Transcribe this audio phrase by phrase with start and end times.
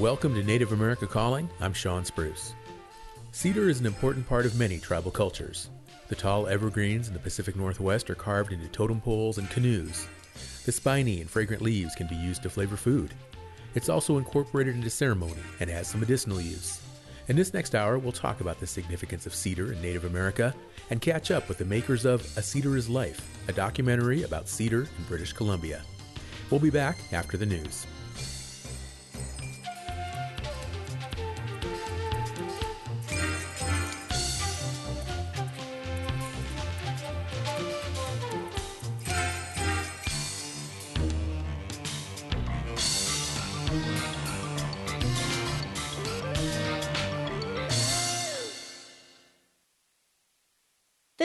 [0.00, 1.48] Welcome to Native America Calling.
[1.60, 2.54] I'm Shawn Spruce.
[3.30, 5.70] Cedar is an important part of many tribal cultures.
[6.08, 10.08] The tall evergreens in the Pacific Northwest are carved into totem poles and canoes.
[10.64, 13.14] The spiny and fragrant leaves can be used to flavor food.
[13.76, 16.80] It's also incorporated into ceremony and has some medicinal use.
[17.28, 20.52] In this next hour, we'll talk about the significance of cedar in Native America
[20.90, 24.82] and catch up with the makers of A Cedar is Life, a documentary about cedar
[24.82, 25.82] in British Columbia.
[26.50, 27.86] We'll be back after the news.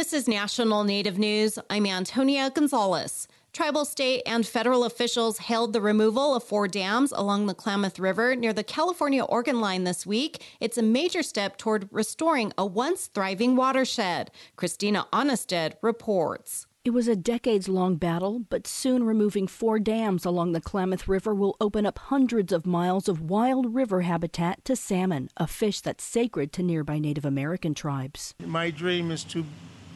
[0.10, 1.60] This is National Native News.
[1.70, 3.28] I'm Antonia Gonzales.
[3.54, 8.36] Tribal, state, and federal officials hailed the removal of four dams along the Klamath River
[8.36, 10.44] near the California Oregon line this week.
[10.60, 14.32] It's a major step toward restoring a once thriving watershed.
[14.56, 16.66] Christina Onnested reports.
[16.84, 21.36] It was a decades long battle, but soon removing four dams along the Klamath River
[21.36, 26.04] will open up hundreds of miles of wild river habitat to salmon, a fish that's
[26.04, 28.34] sacred to nearby Native American tribes.
[28.44, 29.46] My dream is to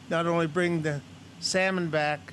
[0.08, 1.00] not only bring the
[1.40, 2.32] salmon back,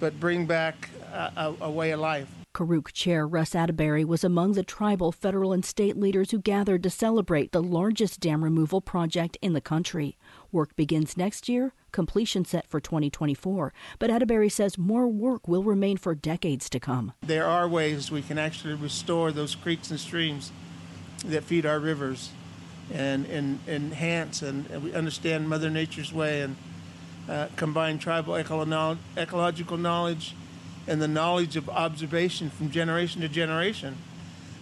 [0.00, 2.28] but bring back a, a, a way of life.
[2.54, 6.90] Karuk Chair Russ Attebery was among the tribal, federal, and state leaders who gathered to
[6.90, 10.16] celebrate the largest dam removal project in the country.
[10.52, 13.72] Work begins next year, completion set for 2024.
[13.98, 17.12] But Attebery says more work will remain for decades to come.
[17.22, 20.52] There are ways we can actually restore those creeks and streams
[21.24, 22.30] that feed our rivers
[22.92, 26.54] and, and, enhance and, and we understand Mother Nature's way and
[27.28, 30.34] uh, combine tribal ecolo- ecological knowledge
[30.86, 33.96] and the knowledge of observation from generation to generation.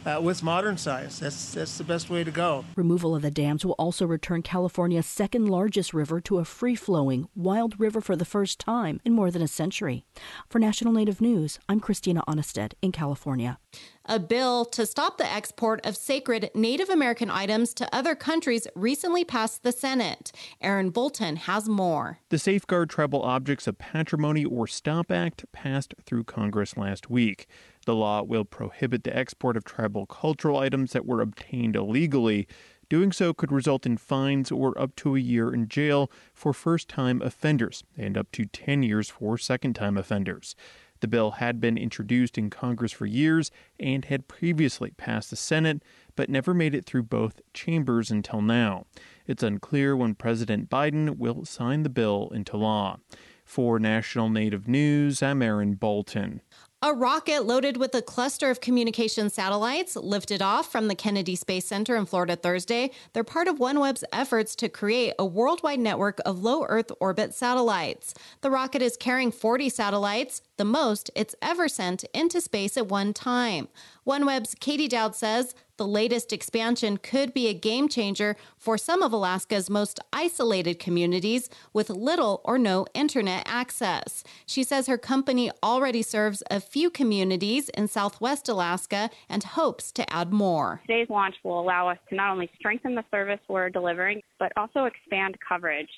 [0.05, 1.21] Uh, with modern science.
[1.21, 2.65] That's that's the best way to go.
[2.75, 7.79] Removal of the dams will also return California's second largest river to a free-flowing wild
[7.79, 10.05] river for the first time in more than a century.
[10.49, 13.61] For National Native News, I'm Christina Onnested in California.
[14.07, 19.25] A bill to stop the export of sacred Native American items to other countries recently
[19.25, 20.33] passed the Senate.
[20.61, 22.19] Aaron Bolton has more.
[22.29, 27.47] The Safeguard Tribal Objects of Patrimony or STOP Act passed through Congress last week.
[27.87, 32.49] The law will prohibit the export of tribal cultural items that were obtained illegally.
[32.89, 36.89] Doing so could result in fines or up to a year in jail for first
[36.89, 40.55] time offenders and up to 10 years for second time offenders.
[41.03, 45.83] The bill had been introduced in Congress for years and had previously passed the Senate,
[46.15, 48.87] but never made it through both chambers until now.
[49.27, 52.99] It's unclear when President Biden will sign the bill into law.
[53.45, 56.41] For National Native News, I'm Aaron Bolton.
[56.85, 61.65] A rocket loaded with a cluster of communication satellites lifted off from the Kennedy Space
[61.65, 62.91] Center in Florida Thursday.
[63.13, 68.15] They're part of OneWeb's efforts to create a worldwide network of low Earth orbit satellites.
[68.41, 73.13] The rocket is carrying 40 satellites, the most it's ever sent into space at one
[73.13, 73.69] time.
[74.07, 79.13] OneWeb's Katie Dowd says the latest expansion could be a game changer for some of
[79.13, 84.23] Alaska's most isolated communities with little or no internet access.
[84.47, 90.13] She says her company already serves a few communities in southwest Alaska and hopes to
[90.13, 90.83] add more.
[90.87, 94.87] Today's launch will allow us to not only strengthen the service we're delivering, but also
[94.87, 95.89] expand coverage.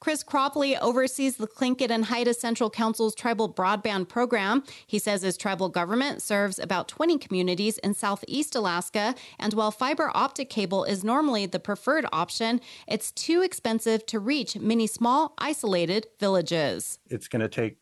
[0.00, 4.64] Chris Cropley oversees the Tlingit and Haida Central Council's tribal broadband program.
[4.84, 10.10] He says his tribal government serves about 20 communities in southeast Alaska and while fiber
[10.12, 16.08] optic cable is normally the preferred option, it's too expensive to reach many small, isolated
[16.18, 16.98] villages.
[17.08, 17.76] It's going to take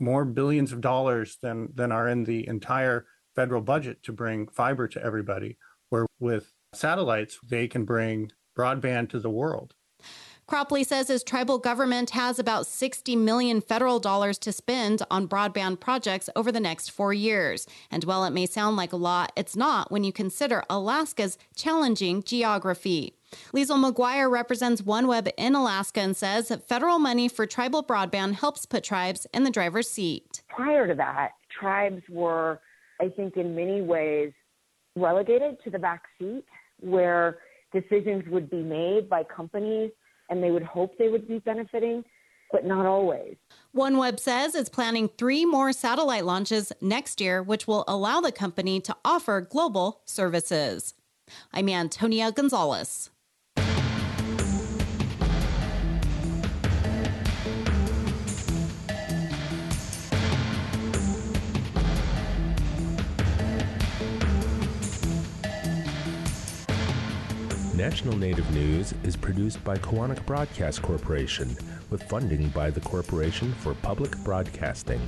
[0.00, 3.06] more billions of dollars than, than are in the entire
[3.36, 5.56] federal budget to bring fiber to everybody,
[5.90, 9.74] where with satellites, they can bring broadband to the world.
[10.48, 15.80] Cropley says his tribal government has about 60 million federal dollars to spend on broadband
[15.80, 17.66] projects over the next four years.
[17.90, 22.22] And while it may sound like a lot, it's not when you consider Alaska's challenging
[22.22, 23.14] geography.
[23.54, 28.66] Liesl McGuire represents OneWeb in Alaska and says that federal money for tribal broadband helps
[28.66, 30.42] put tribes in the driver's seat.
[30.48, 32.60] Prior to that, tribes were,
[33.00, 34.32] I think, in many ways
[34.96, 36.44] relegated to the back seat
[36.80, 37.38] where
[37.72, 39.90] decisions would be made by companies
[40.30, 42.04] and they would hope they would be benefiting,
[42.50, 43.36] but not always.
[43.76, 48.80] OneWeb says it's planning three more satellite launches next year, which will allow the company
[48.80, 50.94] to offer global services.
[51.52, 53.10] I'm Antonia Gonzales.
[67.82, 71.56] National Native News is produced by Koahnic Broadcast Corporation
[71.90, 75.00] with funding by the Corporation for Public Broadcasting.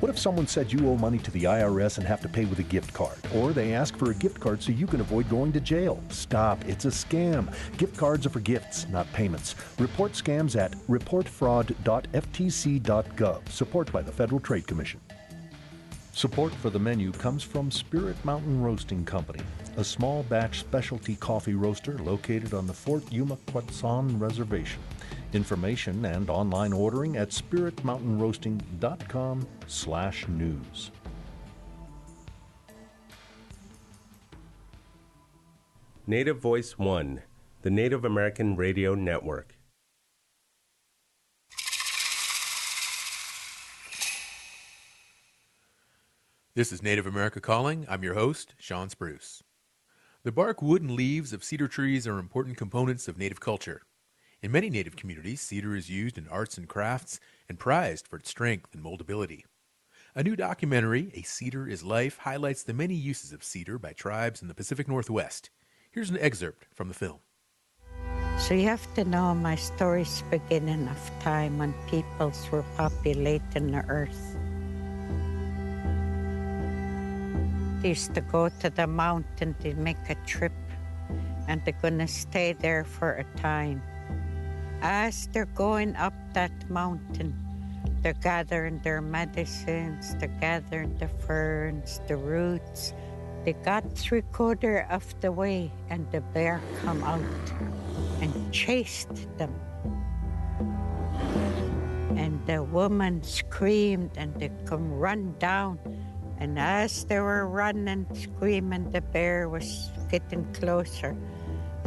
[0.00, 2.60] What if someone said you owe money to the IRS and have to pay with
[2.60, 3.18] a gift card?
[3.34, 6.02] Or they ask for a gift card so you can avoid going to jail?
[6.08, 7.54] Stop, it's a scam.
[7.76, 9.54] Gift cards are for gifts, not payments.
[9.78, 13.48] Report scams at reportfraud.ftc.gov.
[13.50, 14.98] Support by the Federal Trade Commission.
[16.18, 19.44] Support for the menu comes from Spirit Mountain Roasting Company,
[19.76, 24.80] a small batch specialty coffee roaster located on the Fort Yuma Quechan Reservation.
[25.32, 30.90] Information and online ordering at spiritmountainroasting.com slash news.
[36.08, 37.22] Native Voice One,
[37.62, 39.57] the Native American Radio Network.
[46.58, 47.86] This is Native America Calling.
[47.88, 49.44] I'm your host, Shawn Spruce.
[50.24, 53.82] The bark, wood, and leaves of cedar trees are important components of Native culture.
[54.42, 58.30] In many Native communities, cedar is used in arts and crafts and prized for its
[58.30, 59.44] strength and moldability.
[60.16, 64.42] A new documentary, A Cedar is Life, highlights the many uses of cedar by tribes
[64.42, 65.50] in the Pacific Northwest.
[65.92, 67.20] Here's an excerpt from the film.
[68.36, 73.84] So you have to know my stories begin enough time when peoples were populating the
[73.86, 74.27] earth.
[77.82, 80.52] Used to go to the mountain to make a trip,
[81.46, 83.80] and they're going to stay there for a time.
[84.82, 87.38] As they're going up that mountain,
[88.02, 92.94] they're gathering their medicines, they're gathering the ferns, the roots.
[93.44, 97.22] They got three quarter of the way, and the bear come out
[98.20, 99.54] and chased them.
[102.18, 105.78] And the woman screamed, and they come run down
[106.38, 111.16] and as they were running, screaming, the bear was getting closer.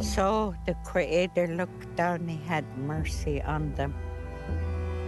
[0.00, 3.94] So the Creator looked down, he had mercy on them.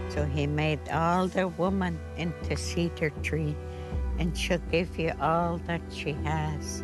[0.09, 3.55] So he made all the woman into cedar tree,
[4.19, 6.83] and she'll give you all that she has.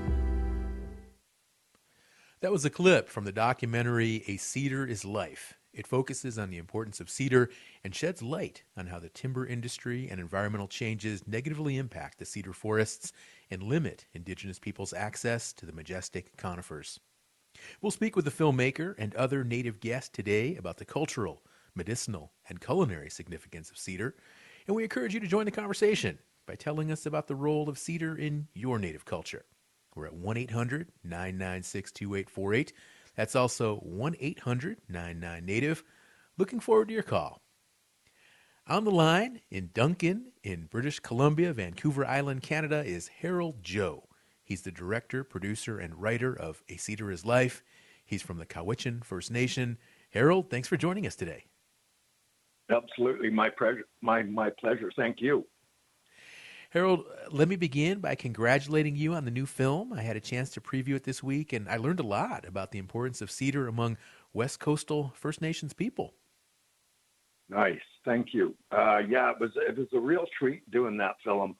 [2.42, 5.61] That was a clip from the documentary A Cedar is Life.
[5.74, 7.50] It focuses on the importance of cedar
[7.84, 12.54] and sheds light on how the timber industry and environmental changes negatively impact the cedar
[12.54, 13.14] forests
[13.50, 17.00] and limit indigenous peoples' access to the majestic conifers.
[17.82, 21.42] We'll speak with the filmmaker and other native guests today about the cultural,
[21.76, 24.16] medicinal, and culinary significance of cedar,
[24.68, 27.78] and we encourage you to join the conversation by telling us about the role of
[27.78, 29.46] cedar in your native culture.
[29.96, 32.74] We're at 1 800 996 2848.
[33.16, 35.84] That's also 1 800 99 Native.
[36.38, 37.42] Looking forward to your call.
[38.68, 44.08] On the line in Duncan, in British Columbia, Vancouver Island, Canada, is Harold Joe.
[44.44, 47.64] He's the director, producer, and writer of A Cedar is Life.
[48.06, 49.78] He's from the Cowichan First Nation.
[50.12, 51.46] Harold, thanks for joining us today.
[52.70, 53.84] Absolutely, my pleasure.
[54.02, 54.92] My my pleasure.
[54.96, 55.46] Thank you.
[56.72, 59.92] Harold, let me begin by congratulating you on the new film.
[59.92, 62.72] I had a chance to preview it this week, and I learned a lot about
[62.72, 63.98] the importance of cedar among
[64.32, 66.14] West Coastal First Nations people.
[67.50, 68.56] Nice, thank you.
[68.72, 71.58] Uh, yeah, it was it was a real treat doing that film,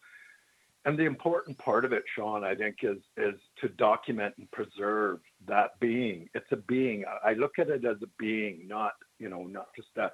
[0.86, 5.20] and the important part of it, Shawn, I think, is is to document and preserve
[5.46, 6.30] that being.
[6.34, 7.04] It's a being.
[7.22, 10.10] I look at it as a being, not you know, not just a,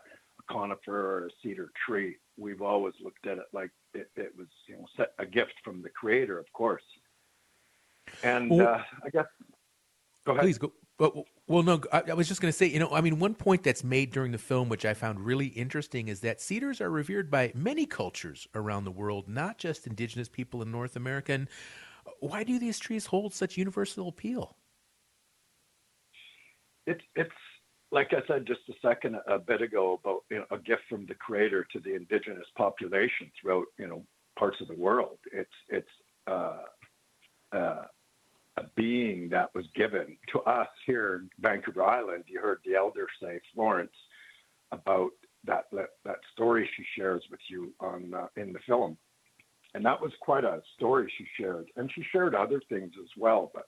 [0.49, 2.17] conifer or a cedar tree.
[2.37, 5.89] We've always looked at it like it, it was, you know, a gift from the
[5.89, 6.83] creator, of course.
[8.23, 9.25] And well, uh, I guess,
[10.25, 10.43] go ahead.
[10.43, 10.71] Please go.
[10.99, 13.35] Well, well no, I, I was just going to say, you know, I mean, one
[13.35, 16.89] point that's made during the film, which I found really interesting, is that cedars are
[16.89, 21.33] revered by many cultures around the world, not just indigenous people in North America.
[21.33, 21.47] And
[22.19, 24.55] why do these trees hold such universal appeal?
[26.85, 27.29] It's it's
[27.91, 31.05] like I said just a second a bit ago about you know, a gift from
[31.05, 34.03] the creator to the indigenous population throughout you know
[34.37, 35.17] parts of the world.
[35.31, 35.87] It's it's
[36.27, 36.63] uh,
[37.53, 37.83] uh,
[38.57, 42.25] a being that was given to us here in Vancouver Island.
[42.27, 43.91] You heard the elder say Florence
[44.71, 45.11] about
[45.45, 48.97] that that story she shares with you on uh, in the film,
[49.73, 53.49] and that was quite a story she shared, and she shared other things as well,
[53.53, 53.63] but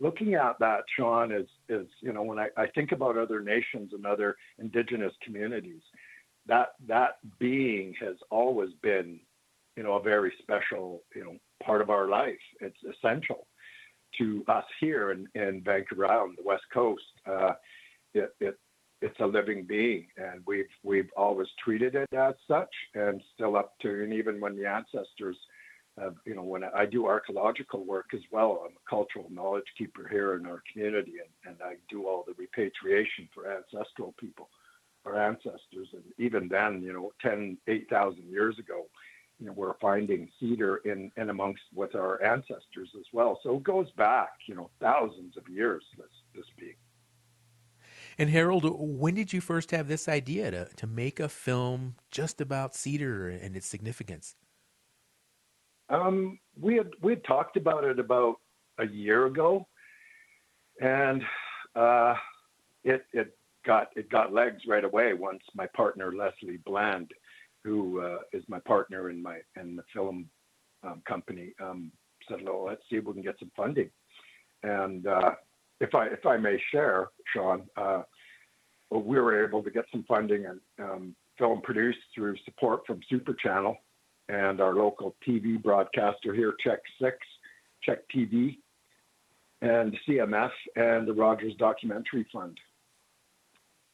[0.00, 3.92] looking at that, Shawn, is is you know when I, I think about other nations
[3.92, 5.82] and other indigenous communities,
[6.46, 9.20] that that being has always been,
[9.76, 12.38] you know, a very special you know part of our life.
[12.60, 13.46] It's essential
[14.18, 17.02] to us here in, in Vancouver Island, the West Coast.
[17.26, 17.52] Uh,
[18.14, 18.58] it, it
[19.02, 23.74] it's a living being, and we've we've always treated it as such, and still up
[23.82, 25.36] to, and even when the ancestors
[26.00, 30.08] have, you know, when I do archaeological work as well, I'm a cultural knowledge keeper
[30.08, 31.14] here in our community,
[31.44, 34.48] and, and I do all the repatriation for ancestral people,
[35.04, 35.88] our ancestors.
[35.92, 38.86] And even then, you know, 10, 8,000 years ago,
[39.38, 43.40] you know, we're finding cedar in, in amongst with our ancestors as well.
[43.42, 46.76] So it goes back, you know, thousands of years, let's, let's speak.
[48.18, 52.40] And Harold, when did you first have this idea to, to make a film just
[52.40, 54.36] about cedar and its significance?
[55.90, 58.36] Um, we had we had talked about it about
[58.78, 59.66] a year ago,
[60.80, 61.22] and
[61.74, 62.14] uh,
[62.84, 67.10] it it got it got legs right away once my partner Leslie Bland,
[67.64, 70.26] who uh, is my partner in my in the film
[70.84, 71.90] um, company, um,
[72.28, 73.90] said, "Well, let's see if we can get some funding."
[74.62, 75.32] And uh,
[75.80, 78.02] if I if I may share, Shawn, uh,
[78.90, 83.34] we were able to get some funding and um, film produced through support from Super
[83.34, 83.76] Channel
[84.30, 87.16] and our local TV broadcaster here, CHEK 6,
[87.82, 88.58] CHEK TV,
[89.60, 92.56] and CMS, and the Rogers Documentary Fund.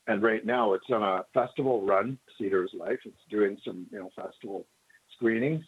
[0.07, 2.99] And right now, it's on a festival run, Cedar's Life.
[3.05, 4.67] It's doing some, you know, festival
[5.17, 5.65] screenings.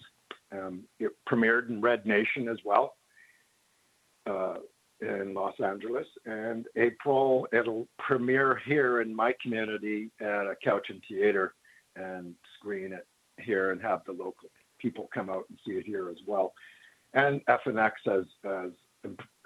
[0.52, 2.94] Um, it premiered in Red Nation as well
[4.28, 4.56] uh,
[5.00, 6.06] in Los Angeles.
[6.26, 11.54] And April, it'll premiere here in my community at a Cowichan Theater
[11.96, 13.06] and screen it
[13.40, 16.52] here and have the local people come out and see it here as well.
[17.14, 18.70] And FNX has, has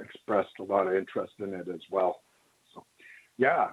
[0.01, 2.21] expressed a lot of interest in it as well.
[2.75, 2.85] So,
[3.39, 3.71] yeah,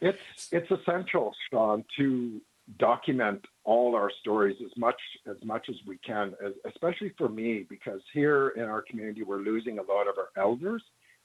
[0.00, 0.18] it's
[0.52, 2.40] it's essential, Shawn, to
[2.78, 8.00] document all our stories as much as much as we can, especially for me, because
[8.12, 10.82] here in our community we're losing a lot of our elders,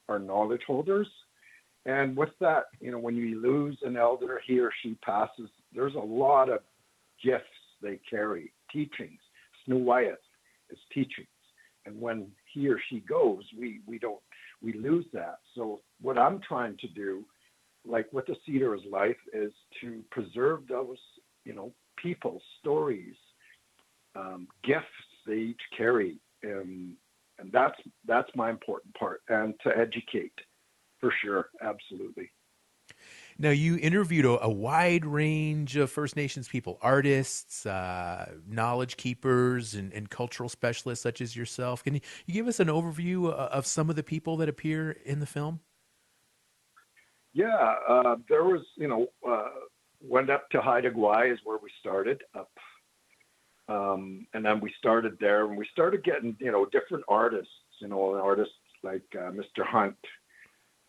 [0.08, 1.08] our knowledge holders,
[1.84, 5.48] and with that, you know, when you lose an elder, he or she passes.
[5.74, 6.60] There's a lot of
[7.22, 7.44] gifts
[7.82, 9.20] they carry, teachings.
[9.64, 10.08] Snow
[10.70, 11.28] is teachings,
[11.86, 14.20] and when he or she goes, we we don't
[14.60, 15.38] we lose that.
[15.54, 17.24] So what I'm trying to do,
[17.86, 20.98] like with the Cedar's life, is to preserve those
[21.44, 23.14] you know people, stories,
[24.16, 24.86] um, gifts
[25.26, 26.94] they each carry, and
[27.38, 30.34] and that's that's my important part, and to educate,
[31.00, 32.30] for sure, absolutely.
[33.42, 39.74] Now, you interviewed a, a, wide range of First Nations people, artists, uh, knowledge keepers,
[39.74, 41.82] and, and, cultural specialists such as yourself.
[41.82, 45.18] Can you, give us an overview uh, of some of the people that appear in
[45.18, 45.58] the film?
[47.32, 49.48] Yeah, uh, there was, you know, uh,
[50.00, 52.52] went up to Haida Gwaii is where we started up.
[53.68, 57.88] Um, and then we started there and we started getting, you know, different artists, you
[57.88, 59.66] know, artists like uh, Mr.
[59.66, 59.96] Hunt,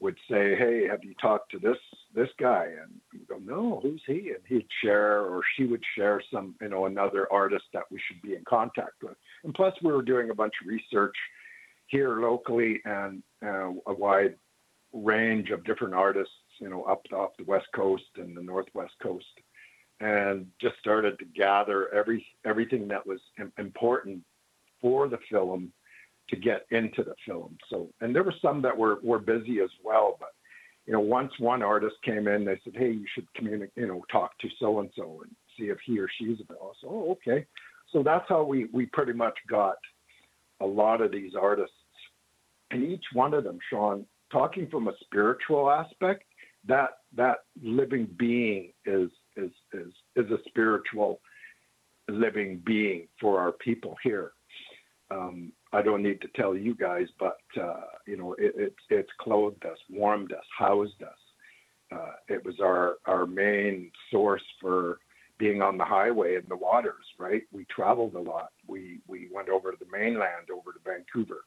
[0.03, 1.77] would say, "Hey, have you talked to this
[2.13, 6.21] this guy?" And we go, "No, who's he?" And he'd share, or she would share
[6.31, 9.15] some, you know, another artist that we should be in contact with.
[9.43, 11.15] And plus, we were doing a bunch of research
[11.87, 14.35] here locally and uh, a wide
[14.91, 19.39] range of different artists, you know, up off the west coast and the northwest coast,
[20.01, 23.21] and just started to gather every everything that was
[23.57, 24.21] important
[24.81, 25.71] for the film
[26.29, 27.57] to get into the film.
[27.69, 30.29] So, and there were some that were were busy as well, but
[30.85, 34.03] you know, once one artist came in, they said, "Hey, you should communicate, you know,
[34.11, 37.45] talk to so and so and see if he or she's available." So, oh, okay.
[37.91, 39.75] So that's how we we pretty much got
[40.61, 41.75] a lot of these artists,
[42.71, 46.23] and each one of them, Shawn, talking from a spiritual aspect,
[46.67, 51.21] that that living being is is is is a spiritual
[52.09, 54.31] living being for our people here.
[55.11, 59.09] Um, I don't need to tell you guys, but uh, you know, it, it, it's
[59.19, 61.17] clothed us, warmed us, housed us.
[61.91, 64.99] Uh, it was our our main source for
[65.39, 67.03] being on the highway and the waters.
[67.17, 68.51] Right, we traveled a lot.
[68.67, 71.41] We we went over to the mainland, over to Vancouver,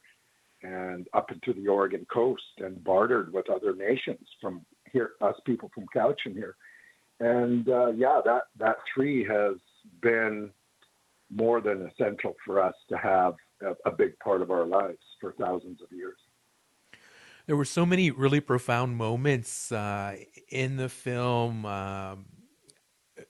[0.63, 5.71] and up into the Oregon coast, and bartered with other nations from here, us people
[5.73, 6.57] from Cowichan here.
[7.21, 9.57] And uh, yeah, that that tree has
[10.03, 10.51] been
[11.31, 15.33] more than essential for us to have a, a big part of our lives for
[15.33, 16.19] thousands of years.
[17.47, 20.17] There were so many really profound moments uh,
[20.49, 21.65] in the film.
[21.65, 22.27] Um,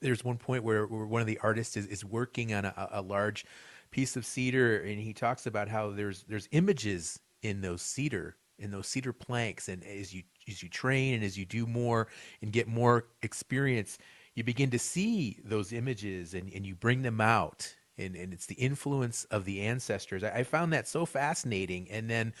[0.01, 3.01] there's one point where, where, one of the artists is, is working on a, a,
[3.01, 3.45] large
[3.91, 8.71] piece of cedar, and he talks about how there's there's images in those cedar in
[8.71, 12.07] those cedar planks, and as you as you train and as you do more
[12.41, 13.97] and get more experience,
[14.33, 18.45] you begin to see those images and, and you bring them out and, and it's
[18.45, 20.23] the influence of the ancestors.
[20.23, 21.87] I, I found that so fascinating.
[21.91, 22.33] And then,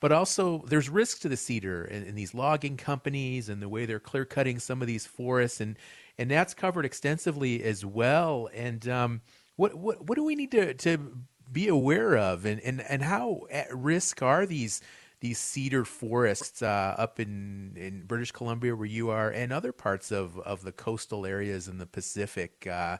[0.00, 3.86] but also there's risks to the cedar and, and, these logging companies and the way
[3.86, 5.76] they're clear cutting some of these forests and
[6.18, 8.50] and that's covered extensively as well.
[8.54, 9.20] And um,
[9.56, 13.42] what what what do we need to to be aware of, and, and, and how
[13.50, 14.80] at risk are these
[15.20, 20.10] these cedar forests uh, up in, in British Columbia, where you are, and other parts
[20.10, 22.66] of, of the coastal areas in the Pacific?
[22.66, 22.96] Uh,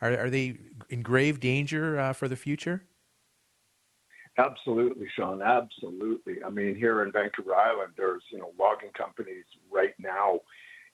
[0.00, 0.58] are, are they
[0.90, 2.84] in grave danger uh, for the future?
[4.38, 5.40] Absolutely, Shawn.
[5.40, 6.44] Absolutely.
[6.44, 10.40] I mean, here in Vancouver Island, there's you know logging companies right now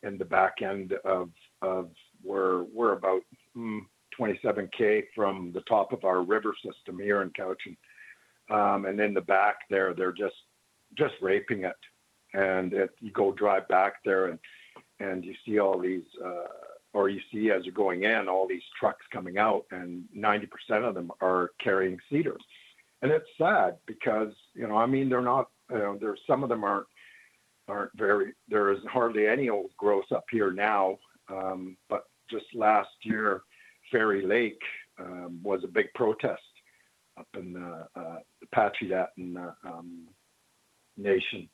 [0.03, 1.31] in the back end of
[1.61, 1.91] of
[2.23, 3.23] where we're about
[3.57, 3.81] mm,
[4.19, 7.77] 27k from the top of our river system here in Cowichan,
[8.51, 10.37] um, and in the back there, they're just
[10.97, 11.77] just raping it.
[12.35, 14.39] And it, you go drive back there, and
[15.01, 16.47] and you see all these, uh,
[16.95, 20.49] or you see as you're going in, all these trucks coming out, and 90%
[20.85, 22.43] of them are carrying cedars.
[23.01, 26.49] And it's sad because you know I mean they're not you know there's some of
[26.49, 26.87] them aren't
[27.69, 30.99] aren't very there is hardly any old growth up here now.
[31.29, 33.43] Um, but just last year
[33.91, 34.61] Fairy Lake
[35.01, 36.43] um, was a big protest
[37.19, 38.19] up in the uh,
[38.57, 40.07] uh, um,
[40.97, 41.49] Nation.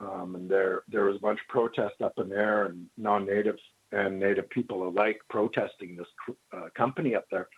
[0.00, 3.56] Um, and there there was a bunch of protest up in there and non-native
[3.92, 6.06] and native people alike protesting this
[6.52, 7.48] uh, company up there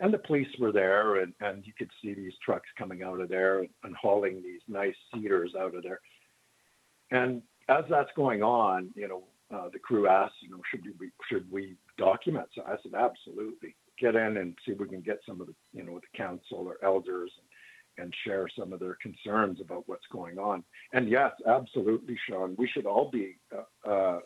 [0.00, 3.28] and the police were there, and, and you could see these trucks coming out of
[3.28, 6.00] there and, and hauling these nice cedars out of there.
[7.10, 11.10] And as that's going on, you know, uh, the crew asked, you know, should we
[11.30, 12.48] should we document?
[12.54, 13.76] So I said, absolutely.
[14.00, 16.66] Get in and see if we can get some of the, you know, the council
[16.66, 20.64] or elders and, and share some of their concerns about what's going on.
[20.92, 24.20] And yes, absolutely, Shawn, we should all be, uh, uh,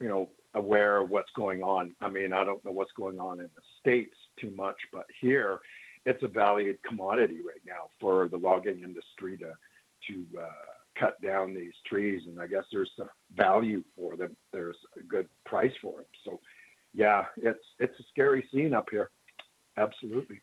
[0.00, 1.94] you know, aware of what's going on.
[2.00, 5.60] I mean, I don't know what's going on in the states too much, but here
[6.06, 9.52] it's a valued commodity right now for the logging industry to
[10.08, 10.48] to uh,
[10.98, 14.36] cut down these trees, and I guess there's some value for them.
[14.52, 16.06] There's a good price for them.
[16.24, 16.40] So,
[16.94, 19.10] yeah, it's it's a scary scene up here.
[19.76, 20.40] Absolutely.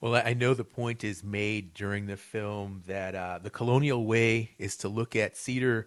[0.00, 4.50] Well, I know the point is made during the film that uh, the colonial way
[4.58, 5.86] is to look at cedar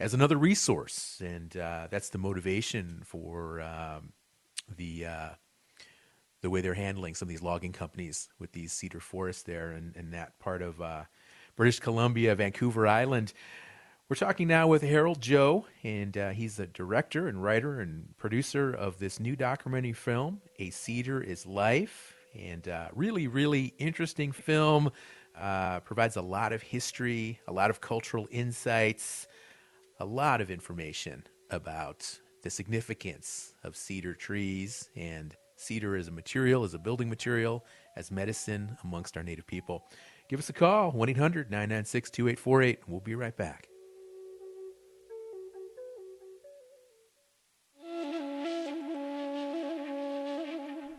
[0.00, 4.12] as another resource, and uh, that's the motivation for um,
[4.76, 5.28] the uh,
[6.40, 9.96] the way they're handling some of these logging companies with these cedar forests there and,
[9.96, 11.02] and that part of uh,
[11.56, 13.32] British Columbia, Vancouver Island.
[14.08, 18.72] We're talking now with Harold Joe, and uh, he's the director and writer and producer
[18.72, 22.14] of this new documentary film, A Cedar is Life.
[22.38, 24.92] And uh, really, really interesting film.
[25.36, 29.26] Uh, provides a lot of history, a lot of cultural insights
[30.00, 36.62] a lot of information about the significance of cedar trees and cedar as a material,
[36.62, 37.64] as a building material,
[37.96, 39.84] as medicine amongst our native people.
[40.28, 42.80] Give us a call, 1 800 996 2848.
[42.86, 43.68] We'll be right back.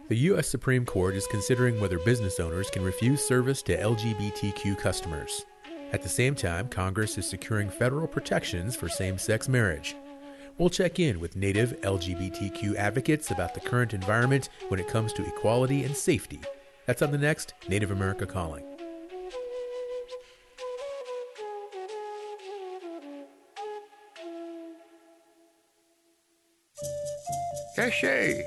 [0.09, 0.47] The U.S.
[0.47, 5.45] Supreme Court is considering whether business owners can refuse service to LGBTQ customers.
[5.91, 9.95] At the same time, Congress is securing federal protections for same sex marriage.
[10.59, 15.25] We'll check in with Native LGBTQ advocates about the current environment when it comes to
[15.25, 16.41] equality and safety.
[16.85, 18.65] That's on the next Native America Calling.
[27.75, 28.43] Cache.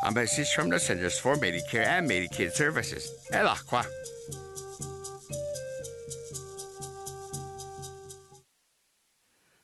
[0.06, 3.14] A message from the Centers for Medicare and Medicaid Services.
[3.32, 3.48] El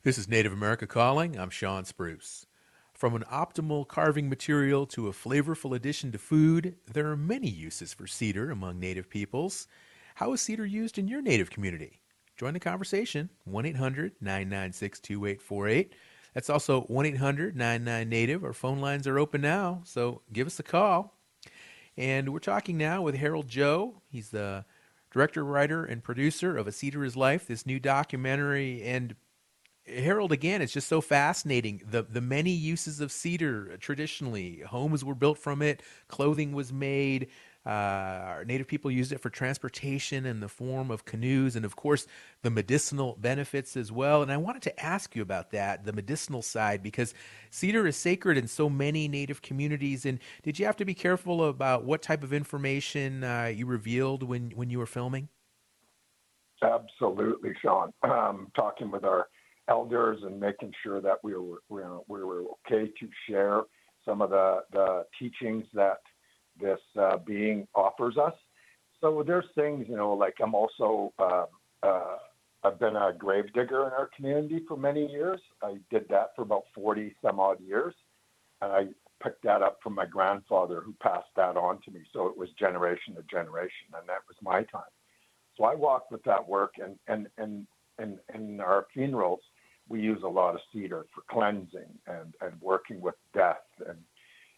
[0.03, 1.39] This is Native America Calling.
[1.39, 2.45] I'm Shawn Spruce.
[2.93, 7.93] From an optimal carving material to a flavorful addition to food, there are many uses
[7.93, 9.65] for cedar among Native peoples.
[10.15, 12.01] How is cedar used in your Native community?
[12.35, 15.95] Join the conversation 1 800 996 2848.
[16.33, 18.43] That's also 1 800 99 Native.
[18.43, 21.17] Our phone lines are open now, so give us a call.
[21.95, 24.01] And we're talking now with Harold Joe.
[24.11, 24.65] He's the
[25.11, 28.83] director, writer, and producer of A Cedar is Life, this new documentary.
[28.83, 29.15] And
[29.85, 31.81] Harold, again, it's just so fascinating.
[31.89, 37.27] The the many uses of cedar traditionally, homes were built from it, clothing was made.
[37.65, 41.75] Uh, our native people used it for transportation in the form of canoes, and of
[41.77, 42.07] course,
[42.41, 44.21] the medicinal benefits as well.
[44.21, 47.13] And I wanted to ask you about that, the medicinal side, because
[47.49, 50.05] cedar is sacred in so many native communities.
[50.05, 54.23] And did you have to be careful about what type of information uh, you revealed
[54.23, 55.29] when when you were filming?
[56.61, 57.91] Absolutely, Shawn.
[58.03, 59.27] Um, talking with our
[59.67, 63.61] elders and making sure that we were, we were, we were okay to share
[64.05, 65.99] some of the, the teachings that
[66.59, 68.33] this uh, being offers us.
[69.01, 71.45] So there's things, you know, like I'm also, uh,
[71.81, 72.17] uh,
[72.63, 75.41] I've been a grave digger in our community for many years.
[75.61, 77.93] I did that for about 40 some odd years.
[78.61, 78.87] And I
[79.21, 82.01] picked that up from my grandfather who passed that on to me.
[82.13, 84.83] So it was generation to generation, and that was my time.
[85.57, 87.67] So I walked with that work, and and and
[87.99, 89.41] and in our funerals,
[89.89, 93.97] we use a lot of cedar for cleansing and and working with death and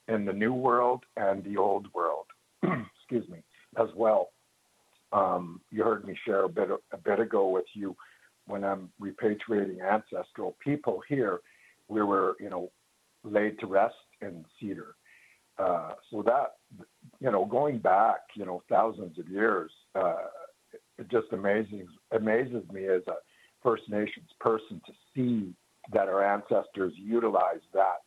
[0.08, 2.26] in the new world and the old world.
[2.64, 3.40] excuse me,
[3.78, 4.30] as well.
[5.12, 7.96] Um, you heard me share a bit a bit ago with you
[8.48, 11.40] when I'm repatriating ancestral people here.
[11.88, 12.72] We were, you know,
[13.24, 14.96] laid to rest in cedar.
[15.58, 16.56] Uh, so that,
[17.22, 20.16] you know, going back, you know, thousands of years, uh,
[20.98, 23.16] it just amazing amazes me as a
[23.66, 25.56] First Nations person to see
[25.92, 28.04] that our ancestors utilized that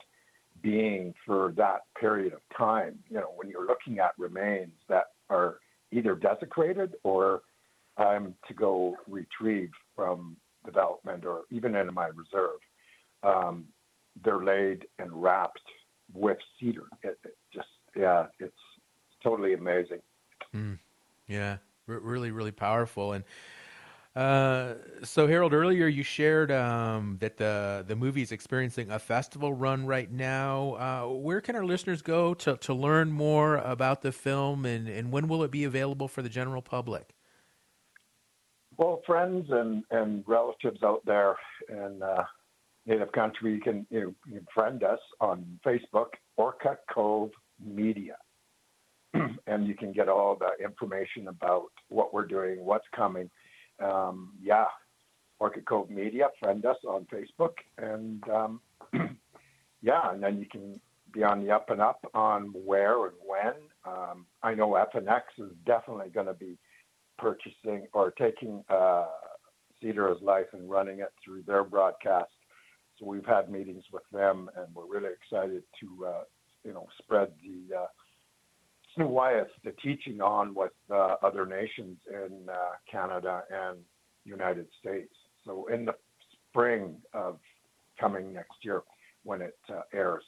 [0.62, 2.99] being for that period of time.
[3.11, 5.59] You know, when you're looking at remains that are
[5.90, 7.42] either desecrated or
[7.97, 12.61] um, to go retrieve from development or even in my reserve,
[13.25, 13.64] um,
[14.25, 15.59] they're laid and wrapped
[16.14, 16.87] with cedar.
[17.03, 18.55] It, it just yeah, it's
[19.25, 20.01] totally amazing.
[20.55, 20.79] Mm,
[21.27, 21.57] yeah,
[21.88, 23.12] R- really, really powerful.
[23.12, 23.25] And
[24.16, 29.53] uh, so, Harold, earlier you shared um, that the the movie is experiencing a festival
[29.53, 30.75] run right now.
[30.75, 35.12] Uh, where can our listeners go to to learn more about the film, and and
[35.12, 37.14] when will it be available for the general public?
[38.77, 41.35] Well, friends and, and relatives out there
[41.68, 42.23] in uh,
[42.87, 48.16] Native Country, you can, you, know, you can friend us on Facebook, Orca Cove Media.
[49.47, 53.31] and you can get all the information about what we're doing, what's coming.
[53.81, 54.67] Um, yeah,
[55.38, 57.55] Orca Cove Media, friend us on Facebook.
[57.79, 58.61] And um,
[59.83, 60.81] yeah, and then you can
[61.12, 63.55] be on the up and up on where and when.
[63.85, 66.59] Um, I know FNX is definitely going to be
[67.19, 69.07] purchasing or taking uh,
[69.81, 72.31] Cedar as Life and running it through their broadcast
[72.99, 76.23] so we've had meetings with them, and we're really excited to, uh,
[76.64, 77.87] you know, spread the uh,
[79.07, 82.55] Wyeth, the teaching on with uh, other nations in uh,
[82.91, 83.79] Canada and
[84.25, 85.13] United States.
[85.45, 85.95] So in the
[86.51, 87.39] spring of
[87.99, 88.83] coming next year,
[89.25, 90.25] when it uh, airs.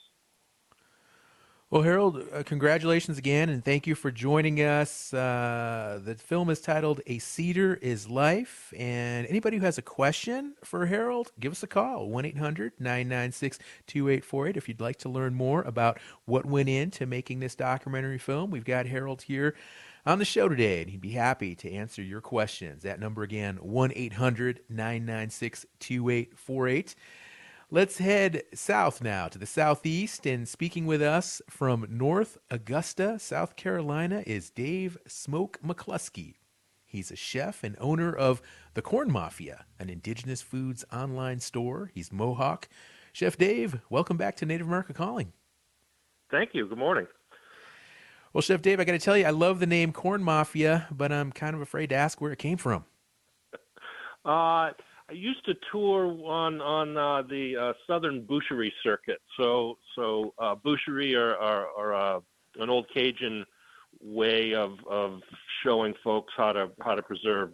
[1.71, 5.13] Well, Harold, uh, congratulations again, and thank you for joining us.
[5.13, 8.73] Uh, the film is titled A Cedar is Life.
[8.77, 13.57] And anybody who has a question for Harold, give us a call 1 800 996
[13.87, 14.57] 2848.
[14.57, 18.65] If you'd like to learn more about what went into making this documentary film, we've
[18.65, 19.55] got Harold here
[20.05, 22.83] on the show today, and he'd be happy to answer your questions.
[22.83, 26.95] That number again, 1 800 996 2848.
[27.73, 30.25] Let's head south now to the southeast.
[30.25, 36.35] And speaking with us from North Augusta, South Carolina, is Dave Smoke McCluskey.
[36.85, 38.41] He's a chef and owner of
[38.73, 41.91] The Corn Mafia, an indigenous foods online store.
[41.93, 42.67] He's Mohawk.
[43.13, 45.31] Chef Dave, welcome back to Native America Calling.
[46.29, 46.67] Thank you.
[46.67, 47.07] Good morning.
[48.33, 51.13] Well, Chef Dave, I got to tell you, I love the name Corn Mafia, but
[51.13, 52.83] I'm kind of afraid to ask where it came from.
[54.25, 54.71] Uh,
[55.11, 59.19] I used to tour on on uh, the uh, Southern Boucherie circuit.
[59.37, 62.19] So so uh, boucherie are, are, are uh,
[62.59, 63.45] an old Cajun
[63.99, 65.19] way of of
[65.63, 67.51] showing folks how to how to preserve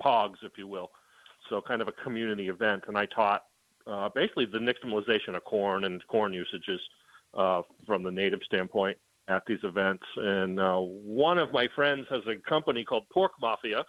[0.00, 0.92] hogs, if you will.
[1.50, 3.42] So kind of a community event, and I taught
[3.84, 6.80] uh, basically the nixtamalization of corn and corn usages
[7.34, 10.04] uh, from the native standpoint at these events.
[10.16, 13.84] And uh, one of my friends has a company called Pork Mafia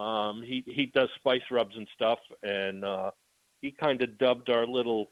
[0.00, 3.10] um, he he does spice rubs and stuff, and uh,
[3.60, 5.10] he kind of dubbed our little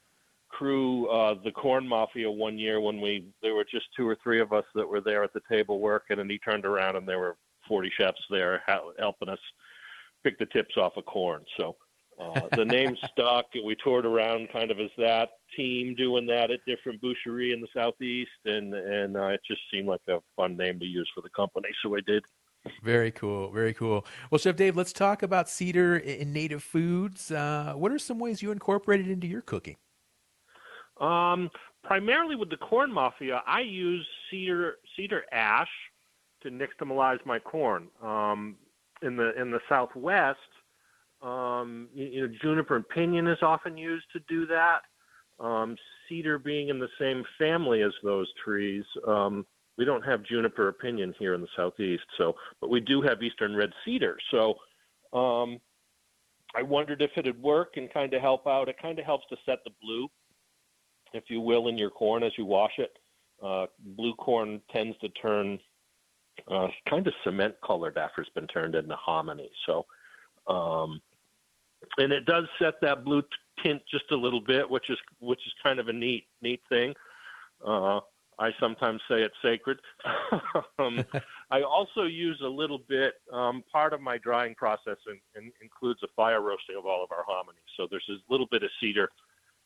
[0.48, 4.40] crew uh, the Corn Mafia one year when we there were just two or three
[4.40, 7.18] of us that were there at the table working, and he turned around and there
[7.18, 8.62] were 40 chefs there
[8.98, 9.38] helping us
[10.24, 11.44] pick the tips off of corn.
[11.59, 11.77] So
[12.18, 16.51] uh, the name stuck, and we toured around kind of as that team doing that
[16.51, 20.57] at different boucherie in the southeast, and and uh, it just seemed like a fun
[20.57, 22.24] name to use for the company, so I did.
[22.83, 23.50] Very cool.
[23.50, 24.07] Very cool.
[24.31, 27.31] Well, Chef Dave, let's talk about cedar in native foods.
[27.31, 29.76] Uh, what are some ways you incorporate it into your cooking?
[31.00, 31.50] Um,
[31.85, 35.68] primarily with the corn mafia, I use cedar cedar ash
[36.42, 37.88] to nixtamalize my corn.
[38.02, 38.57] Um,
[39.02, 40.38] in the in the Southwest,
[41.22, 44.81] um, you, you, know, juniper and pinyon is often used to do that.
[45.40, 45.76] Um,
[46.09, 49.46] cedar being in the same family as those trees, um,
[49.79, 53.57] we don't have juniper pinyon here in the southeast, so but we do have eastern
[53.57, 54.19] red cedar.
[54.31, 54.57] So
[55.12, 55.61] um,
[56.55, 58.69] I wondered if it'd work and kind of help out.
[58.69, 60.09] It kind of helps to set the blue,
[61.14, 62.99] if you will, in your corn as you wash it.
[63.41, 65.61] Uh, blue corn tends to turn
[66.49, 69.51] uh, kind of cement colored after it's been turned into hominy.
[69.64, 69.87] So,
[70.49, 71.01] um,
[71.99, 73.23] and it does set that blue
[73.62, 76.95] tint just a little bit, which is which is kind of a neat neat thing.
[77.64, 78.01] Uh,
[78.38, 79.81] I sometimes say it's sacred.
[80.79, 81.05] um,
[81.51, 83.14] I also use a little bit.
[83.33, 87.11] Um, part of my drying process in, in, includes a fire roasting of all of
[87.11, 87.59] our hominy.
[87.77, 89.11] So there's a little bit of cedar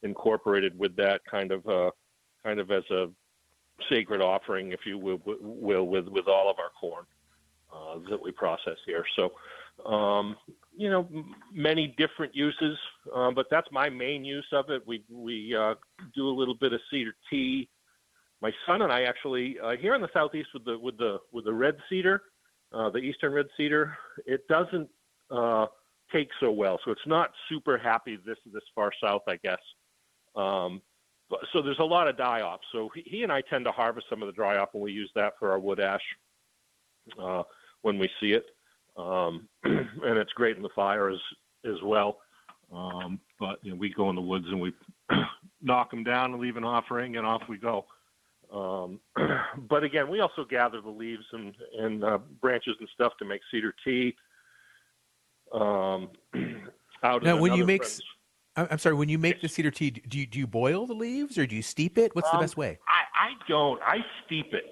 [0.03, 1.91] incorporated with that kind of uh,
[2.43, 3.09] kind of as a
[3.91, 7.05] sacred offering, if you will, will with with all of our corn
[7.73, 9.05] uh, that we process here.
[9.17, 9.33] So,
[9.91, 10.37] um,
[10.77, 11.09] you know,
[11.53, 12.79] many different uses,
[13.15, 14.87] uh, but that's my main use of it.
[14.87, 15.75] We we uh,
[16.15, 17.69] do a little bit of cedar tea.
[18.43, 21.45] My son and I actually uh, here in the southeast with the with the with
[21.45, 22.23] the red cedar,
[22.73, 24.89] uh, the eastern red cedar, it doesn't
[25.31, 25.67] uh,
[26.13, 26.81] take so well.
[26.85, 29.61] So it's not super happy this this far south, I guess.
[30.35, 30.83] Um,
[31.53, 32.61] so there's a lot of die off.
[32.73, 34.91] So he, he, and I tend to harvest some of the dry off, and we
[34.91, 36.03] use that for our wood ash
[37.23, 37.45] uh,
[37.83, 38.47] when we see it.
[38.97, 41.21] Um, and it's great in the fire as
[41.65, 42.19] as well.
[42.75, 44.73] Um, but you know, we go in the woods and we
[45.63, 47.87] knock them down and leave an offering, and off we go.
[48.53, 49.01] Um,
[49.69, 53.41] but again, we also gather the leaves and and uh, branches and stuff to make
[53.51, 54.15] cedar tea.
[55.53, 56.11] Um,
[57.03, 58.03] out now, when you make friend's...
[58.57, 58.95] I'm sorry.
[58.95, 61.57] When you make the cedar tea, do you do you boil the leaves or do
[61.57, 62.15] you steep it?
[62.15, 62.79] What's the um, best way?
[62.87, 63.81] I, I don't.
[63.83, 64.65] I steep it.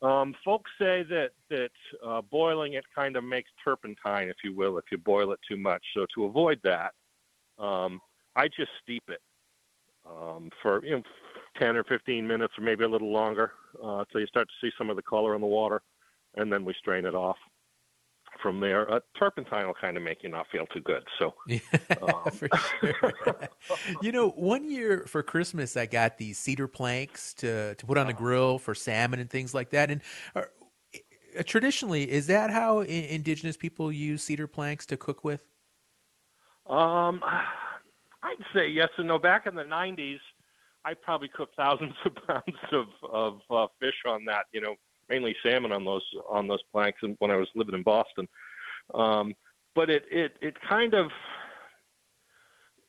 [0.00, 1.70] Um, folks say that that
[2.04, 5.56] uh, boiling it kind of makes turpentine, if you will, if you boil it too
[5.56, 5.82] much.
[5.94, 6.92] So to avoid that,
[7.58, 8.00] um,
[8.34, 9.20] I just steep it
[10.04, 11.02] um, for you know,
[11.58, 14.72] 10 or 15 minutes, or maybe a little longer, uh, until you start to see
[14.76, 15.82] some of the color in the water,
[16.36, 17.36] and then we strain it off
[18.42, 18.90] from there.
[18.90, 21.02] Uh, turpentine will kind of make you not feel too good.
[21.18, 21.58] So, yeah,
[22.02, 22.30] um.
[22.30, 22.48] for
[22.80, 23.48] sure.
[24.02, 28.06] you know, one year for Christmas, I got these cedar planks to to put on
[28.06, 29.90] the grill for salmon and things like that.
[29.90, 30.02] And
[30.34, 30.42] uh,
[31.44, 35.42] traditionally, is that how indigenous people use cedar planks to cook with?
[36.68, 37.22] Um,
[38.22, 39.18] I'd say yes and no.
[39.18, 40.18] Back in the '90s,
[40.84, 44.46] I probably cooked thousands of pounds of of uh, fish on that.
[44.52, 44.74] You know,
[45.08, 48.28] mainly salmon on those on those planks and when I was living in Boston.
[48.94, 49.34] Um,
[49.74, 51.10] but it, it it kind of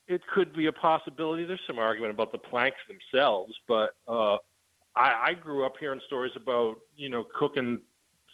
[0.08, 1.44] it could be a possibility.
[1.44, 4.38] There's some argument about the planks themselves, but uh,
[4.96, 7.80] I, I grew up hearing stories about you know cooking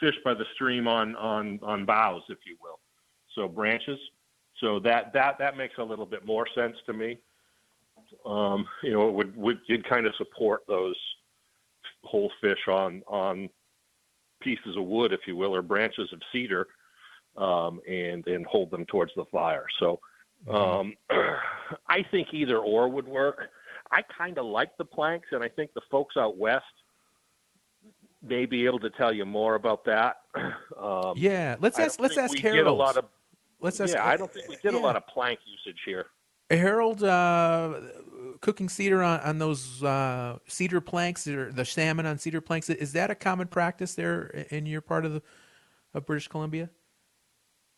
[0.01, 2.81] fish by the stream on on on boughs, if you will,
[3.35, 3.99] so branches.
[4.61, 7.19] So that that that makes a little bit more sense to me.
[8.27, 10.97] Um, you know, it would would you'd kind of support those
[12.03, 13.49] whole fish on on
[14.41, 16.67] pieces of wood, if you will, or branches of cedar,
[17.37, 19.67] um, and and hold them towards the fire.
[19.79, 20.01] So
[20.53, 20.95] um,
[21.89, 23.49] I think either or would work.
[23.93, 26.65] I kind of like the planks, and I think the folks out west
[28.23, 30.17] may be able to tell you more about that.
[30.77, 31.99] Um, yeah, let's ask.
[31.99, 32.67] Let's ask Harold.
[32.67, 33.07] A lot of,
[33.61, 33.95] let's ask.
[33.95, 34.79] yeah, I don't think we did yeah.
[34.79, 36.07] a lot of plank usage here.
[36.51, 37.81] Harold, uh,
[38.41, 42.93] cooking cedar on, on those uh, cedar planks, or the salmon on cedar planks, is
[42.93, 45.23] that a common practice there in your part of the
[45.95, 46.71] of British Columbia?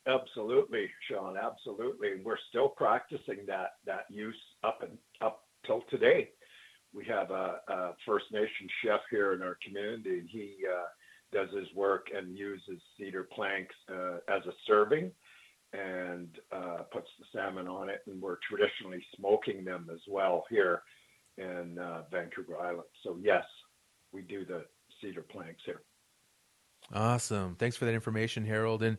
[0.07, 1.37] Absolutely, Shawn.
[1.37, 2.21] Absolutely.
[2.25, 6.31] We're still practicing that that use up and up till today.
[6.95, 10.87] We have a, a First Nation chef here in our community, and he uh,
[11.33, 15.13] does his work and uses cedar planks uh, as a serving
[15.73, 18.01] and uh, puts the salmon on it.
[18.07, 20.83] And we're traditionally smoking them as well here
[21.37, 22.89] in uh, Vancouver Island.
[23.03, 23.45] So yes,
[24.13, 24.65] we do the
[25.01, 25.83] cedar planks here.
[26.93, 27.55] Awesome.
[27.57, 28.83] Thanks for that information, Harold.
[28.83, 28.99] And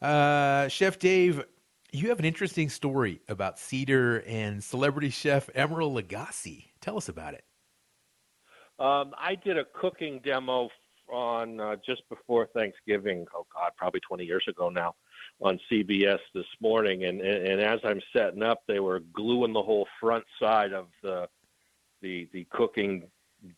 [0.00, 1.44] uh, Chef Dave,
[1.90, 6.66] you have an interesting story about cedar and celebrity chef Emeril Lagasse.
[6.80, 7.44] Tell us about it.
[8.78, 10.68] Um, I did a cooking demo
[11.12, 13.26] on uh, just before Thanksgiving.
[13.34, 14.94] Oh God, probably 20 years ago now,
[15.40, 17.04] on CBS this morning.
[17.04, 20.86] And, and and as I'm setting up, they were gluing the whole front side of
[21.02, 21.28] the
[22.02, 23.04] the the cooking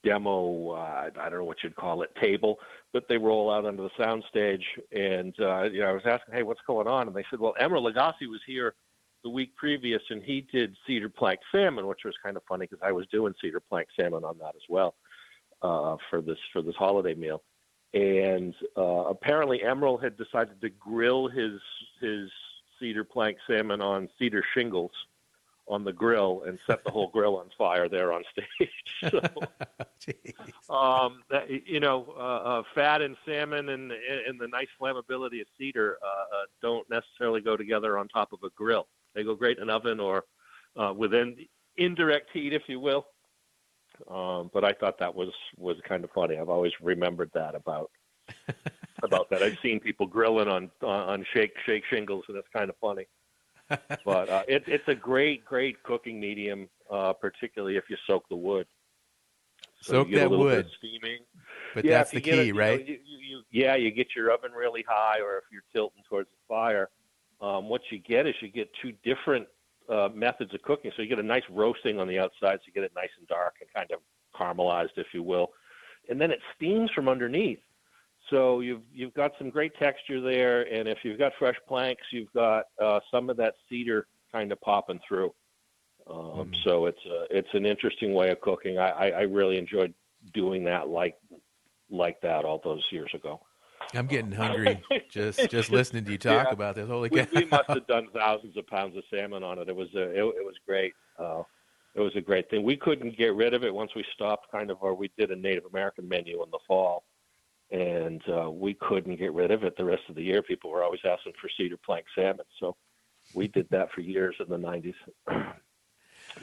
[0.04, 0.72] demo.
[0.72, 2.58] Uh, I don't know what you'd call it, table
[2.92, 4.64] that they roll out onto the soundstage.
[4.92, 7.06] And uh, you know, I was asking, hey, what's going on?
[7.06, 8.74] And they said, well, Emeril Lagasse was here
[9.22, 12.82] the week previous, and he did cedar plank salmon, which was kind of funny because
[12.82, 14.94] I was doing cedar plank salmon on that as well
[15.62, 17.42] uh, for this for this holiday meal.
[17.92, 21.60] And uh, apparently, Emeril had decided to grill his
[22.00, 22.30] his
[22.78, 24.92] cedar plank salmon on cedar shingles
[25.70, 28.70] on the grill and set the whole grill on fire there on stage.
[29.10, 29.18] So,
[30.74, 35.46] um, that, you know, uh, uh, fat and salmon and and the nice flammability of
[35.56, 38.88] cedar uh, uh, don't necessarily go together on top of a grill.
[39.14, 40.24] They go great in an oven or
[40.76, 41.36] uh, within
[41.78, 43.06] indirect heat, if you will.
[44.08, 46.38] Um, but I thought that was was kind of funny.
[46.38, 47.90] I've always remembered that about
[49.02, 49.42] about that.
[49.42, 53.06] I've seen people grilling on on shake shake shingles, and it's kind of funny.
[54.04, 58.36] but uh, it, it's a great great cooking medium, uh, particularly if you soak the
[58.36, 58.66] wood.
[59.82, 60.66] So Soak that wood.
[60.78, 61.20] Steaming.
[61.74, 62.86] But yeah, that's the key, it, you know, right?
[62.86, 66.28] you, you, you, yeah, you get your oven really high, or if you're tilting towards
[66.30, 66.90] the fire,
[67.40, 69.46] um, what you get is you get two different
[69.90, 70.90] uh, methods of cooking.
[70.94, 73.26] So you get a nice roasting on the outside, so you get it nice and
[73.28, 74.00] dark and kind of
[74.38, 75.48] caramelized, if you will,
[76.08, 77.58] and then it steams from underneath.
[78.30, 82.32] So you've you've got some great texture there, and if you've got fresh planks, you've
[82.32, 85.32] got uh, some of that cedar kind of popping through.
[86.08, 88.78] Um, So it's a, it's an interesting way of cooking.
[88.78, 89.92] I, I, I really enjoyed
[90.34, 91.16] doing that like
[91.90, 93.40] like that all those years ago.
[93.94, 96.52] I'm getting hungry just just listening to you talk Yeah.
[96.52, 96.88] about this.
[96.88, 97.28] Holy we, cow!
[97.34, 99.68] we must have done thousands of pounds of salmon on it.
[99.68, 100.94] It was a, it, it was great.
[101.18, 101.42] Uh,
[101.94, 102.62] it was a great thing.
[102.62, 105.36] We couldn't get rid of it once we stopped kind of, or we did a
[105.36, 107.04] Native American menu in the fall,
[107.72, 110.40] and uh, we couldn't get rid of it the rest of the year.
[110.42, 112.76] People were always asking for cedar plank salmon, so
[113.34, 114.94] we did that for years in the '90s.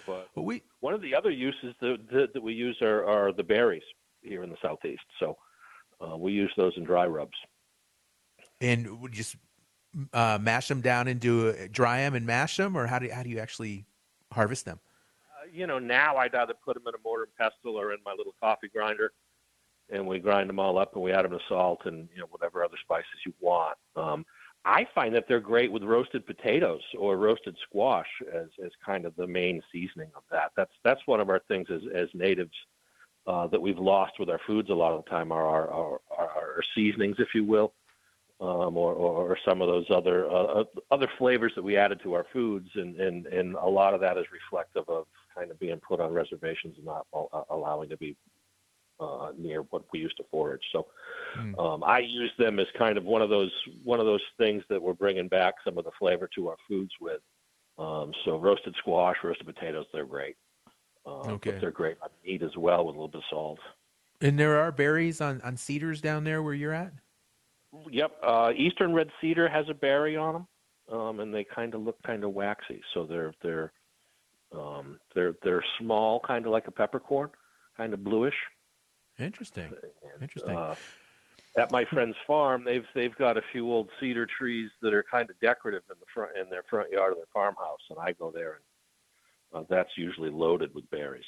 [0.06, 3.44] but we, one of the other uses that, that, that we use are, are the
[3.44, 3.84] berries
[4.22, 5.04] here in the southeast.
[5.20, 5.38] So
[6.02, 7.38] uh, we use those in dry rubs.
[8.62, 9.36] And would you just
[10.14, 13.24] uh, mash them down and into dry them and mash them, or how do how
[13.24, 13.86] do you actually
[14.32, 14.80] harvest them?
[15.22, 18.00] Uh, you know, now I'd either put them in a mortar and pestle or in
[18.06, 19.12] my little coffee grinder,
[19.90, 22.28] and we grind them all up and we add them to salt and you know
[22.30, 23.78] whatever other spices you want.
[23.96, 24.26] Um,
[24.66, 29.16] I find that they're great with roasted potatoes or roasted squash as as kind of
[29.16, 30.52] the main seasoning of that.
[30.58, 32.56] That's that's one of our things as as natives
[33.28, 36.02] uh, that we've lost with our foods a lot of the time are our our,
[36.18, 37.74] our, our seasonings, if you will.
[38.40, 42.28] Um, or, or, some of those other uh, other flavors that we added to our
[42.32, 46.00] foods, and, and, and a lot of that is reflective of kind of being put
[46.00, 47.08] on reservations and not
[47.50, 48.16] allowing to be
[49.00, 50.62] uh, near what we used to forage.
[50.72, 50.86] So
[51.58, 53.52] um, I use them as kind of one of those
[53.84, 56.92] one of those things that we're bringing back some of the flavor to our foods
[57.02, 57.22] with.
[57.80, 60.36] Um, so roasted squash, roasted potatoes, they're great.
[61.08, 61.58] Uh, Okay.
[61.60, 63.60] They're great on meat as well with a little bit of salt.
[64.20, 66.92] And there are berries on, on cedars down there where you're at.
[67.90, 68.12] Yep.
[68.24, 72.02] Uh, Eastern red cedar has a berry on them, um, and they kind of look
[72.04, 72.82] kind of waxy.
[72.94, 73.72] So they're they're
[74.52, 77.30] um, they're they're small, kind of like a peppercorn,
[77.76, 78.36] kind of bluish.
[79.20, 79.74] Interesting.
[80.22, 80.56] Interesting.
[80.56, 80.76] Uh,
[81.58, 85.30] at my friend's farm, they've they've got a few old cedar trees that are kind
[85.30, 88.32] of decorative in the front in their front yard of their farmhouse, and I go
[88.32, 88.64] there, and
[89.54, 91.26] uh, that's usually loaded with berries.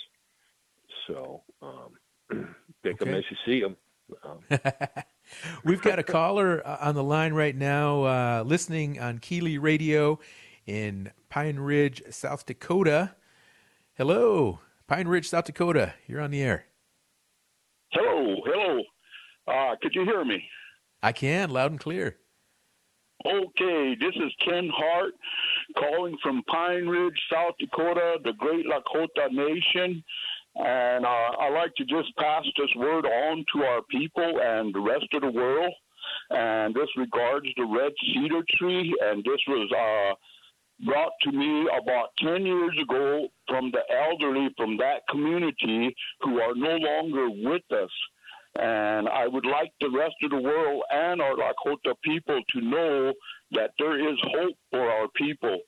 [1.08, 2.50] So um,
[2.84, 3.78] pick them as you see them.
[4.24, 4.40] Um,
[5.64, 10.20] We've got a caller uh, on the line right now, uh, listening on KILI Radio
[10.66, 13.16] in Pine Ridge, South Dakota.
[13.96, 15.94] Hello, Pine Ridge, South Dakota.
[16.08, 16.66] You're on the air.
[17.92, 18.82] Hello, hello.
[19.48, 20.44] Uh, could you hear me?
[21.02, 22.18] I can, loud and clear.
[23.26, 25.14] Okay, this is Ken Hart
[25.78, 30.04] calling from Pine Ridge, South Dakota, the Great Lakota Nation.
[30.56, 34.80] And uh, I'd like to just pass this word on to our people and the
[34.80, 35.74] rest of the world.
[36.32, 38.94] And this regards the red cedar tree.
[39.02, 40.16] And this was uh,
[40.86, 46.56] brought to me about 10 years ago from the elderly from that community who are
[46.56, 47.90] no longer with us.
[48.60, 53.14] And I would like the rest of the world and our Lakota people to know
[53.52, 55.60] that there is hope for our people.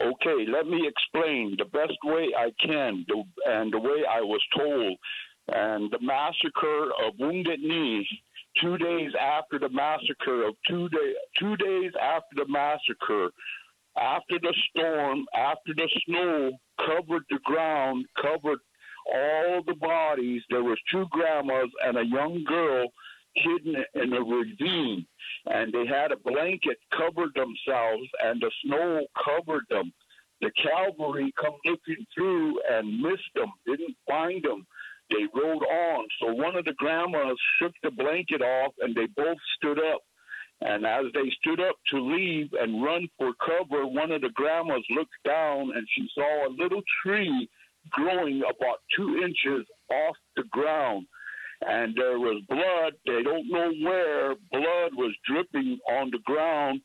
[0.00, 3.04] Okay, let me explain the best way I can
[3.46, 4.96] and the way I was told.
[5.48, 8.06] And the massacre of Wounded Knee,
[8.60, 13.30] two days after the massacre of two, day, two days after the massacre,
[13.96, 18.58] after the storm, after the snow covered the ground, covered
[19.12, 20.42] all the bodies.
[20.50, 22.88] There was two grandmas and a young girl
[23.42, 25.06] hidden in a ravine,
[25.46, 29.92] and they had a blanket covered themselves, and the snow covered them.
[30.40, 34.66] The cavalry come looking through and missed them, didn't find them.
[35.10, 36.06] They rode on.
[36.20, 40.02] So one of the grandmas shook the blanket off, and they both stood up.
[40.60, 44.84] And as they stood up to leave and run for cover, one of the grandmas
[44.90, 47.48] looked down and she saw a little tree
[47.90, 51.06] growing about two inches off the ground.
[51.66, 52.94] And there was blood.
[53.06, 54.34] They don't know where.
[54.52, 56.80] Blood was dripping on the ground,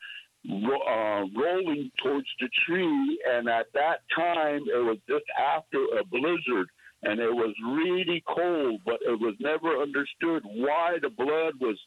[0.49, 3.21] uh, rolling towards the tree.
[3.31, 6.67] And at that time, it was just after a blizzard.
[7.03, 11.77] And it was really cold, but it was never understood why the blood was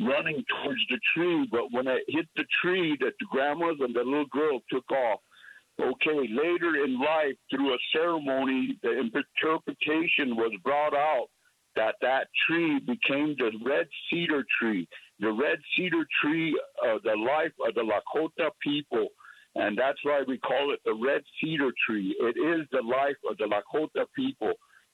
[0.00, 1.46] running towards the tree.
[1.50, 5.20] But when it hit the tree, that the grandmas and the little girl took off.
[5.80, 11.28] Okay, later in life, through a ceremony, the interpretation was brought out
[11.80, 14.86] that that tree became the red cedar tree,
[15.18, 16.54] the red cedar tree
[16.84, 19.08] of the life of the Lakota people.
[19.54, 22.14] And that's why we call it the red cedar tree.
[22.20, 24.52] It is the life of the Lakota people.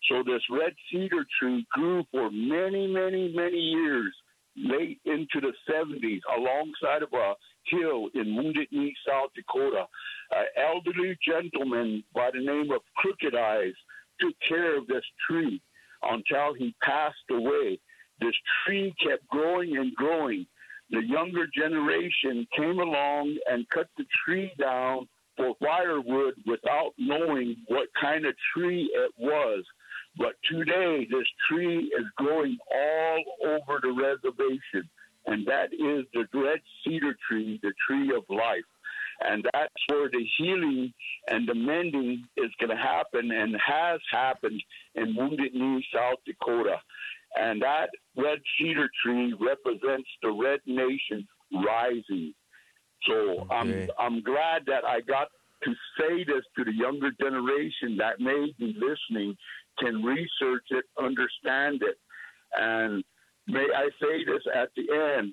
[0.08, 4.14] So this red cedar tree grew for many, many, many years,
[4.56, 7.34] late into the 70s, alongside of a
[7.64, 9.86] hill in Wounded Knee, South Dakota.
[10.30, 13.74] An elderly gentleman by the name of Crooked Eyes
[14.20, 15.60] took care of this tree
[16.02, 17.78] until he passed away.
[18.20, 18.34] This
[18.64, 20.46] tree kept growing and growing.
[20.90, 27.88] The younger generation came along and cut the tree down for firewood without knowing what
[28.00, 29.64] kind of tree it was.
[30.16, 34.88] But today, this tree is growing all over the reservation,
[35.26, 38.64] and that is the red cedar tree, the tree of life.
[39.20, 40.92] And that's where the healing
[41.28, 44.62] and the mending is going to happen and has happened
[44.94, 46.76] in Wounded Knee, South Dakota.
[47.38, 52.34] And that red cedar tree represents the Red Nation rising.
[53.06, 55.28] So I'm I'm glad that I got
[55.64, 59.36] to say this to the younger generation that may be listening
[59.78, 61.96] can research it, understand it,
[62.56, 63.04] and
[63.46, 64.86] may I say this at the
[65.18, 65.32] end.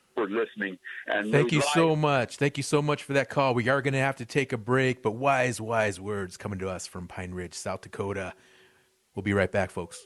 [0.13, 0.77] for listening.
[1.07, 2.37] And Thank you life- so much.
[2.37, 3.53] Thank you so much for that call.
[3.53, 6.69] We are going to have to take a break, but wise, wise words coming to
[6.69, 8.33] us from Pine Ridge, South Dakota.
[9.15, 10.05] We'll be right back, folks.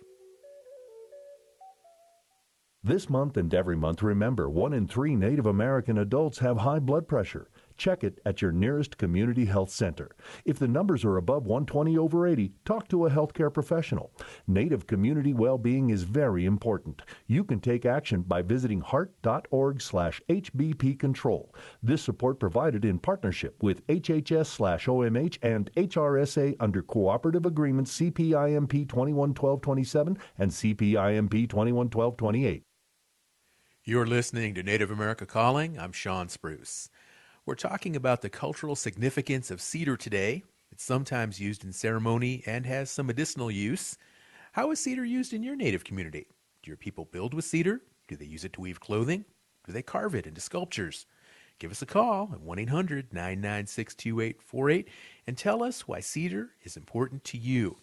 [2.83, 7.07] This month and every month, remember one in three Native American adults have high blood
[7.07, 7.49] pressure.
[7.77, 10.15] Check it at your nearest community health center.
[10.45, 14.11] If the numbers are above 120 over 80, talk to a healthcare professional.
[14.47, 17.01] Native community well-being is very important.
[17.27, 21.53] You can take action by visiting heart.org/hbp control.
[21.83, 30.51] This support provided in partnership with HHS/OMH and HRSA under cooperative agreement CPIMP 211227 and
[30.51, 32.63] CPIMP 211228.
[33.87, 35.77] You're listening to Native America Calling.
[35.77, 36.89] I'm Shawn Spruce.
[37.45, 40.43] We're talking about the cultural significance of cedar today.
[40.71, 43.99] It's sometimes used in ceremony and has some medicinal use.
[44.53, 46.25] How is cedar used in your native community?
[46.63, 47.81] Do your people build with cedar?
[48.07, 49.25] Do they use it to weave clothing?
[49.63, 51.05] Do they carve it into sculptures?
[51.59, 54.87] Give us a call at 1 800 996 2848
[55.27, 57.77] and tell us why cedar is important to you.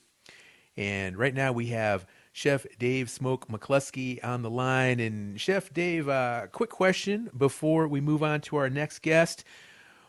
[0.76, 4.98] And right now we have Chef Dave Smoke McCluskey on the line.
[5.00, 9.44] And Chef Dave, uh, quick question before we move on to our next guest.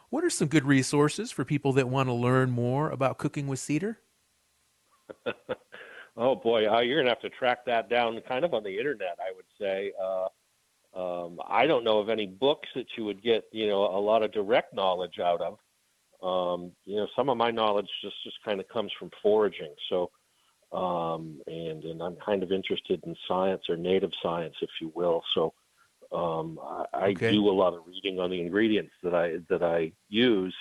[0.10, 3.60] What are some good resources for people that want to learn more about cooking with
[3.60, 4.00] cedar?
[6.18, 9.18] oh boy, uh, you're gonna have to track that down, kind of on the internet,
[9.20, 9.92] I would say.
[10.02, 10.28] Uh,
[10.96, 14.24] um, I don't know of any books that you would get, you know, a lot
[14.24, 15.58] of direct knowledge out of.
[16.22, 19.74] Um, you know, some of my knowledge just just kind of comes from foraging.
[19.90, 20.12] So,
[20.74, 25.24] um, and and I'm kind of interested in science or native science, if you will.
[25.36, 25.54] So,
[26.12, 27.32] um, I, I Okay.
[27.32, 30.56] do a lot of reading on the ingredients that I that I use.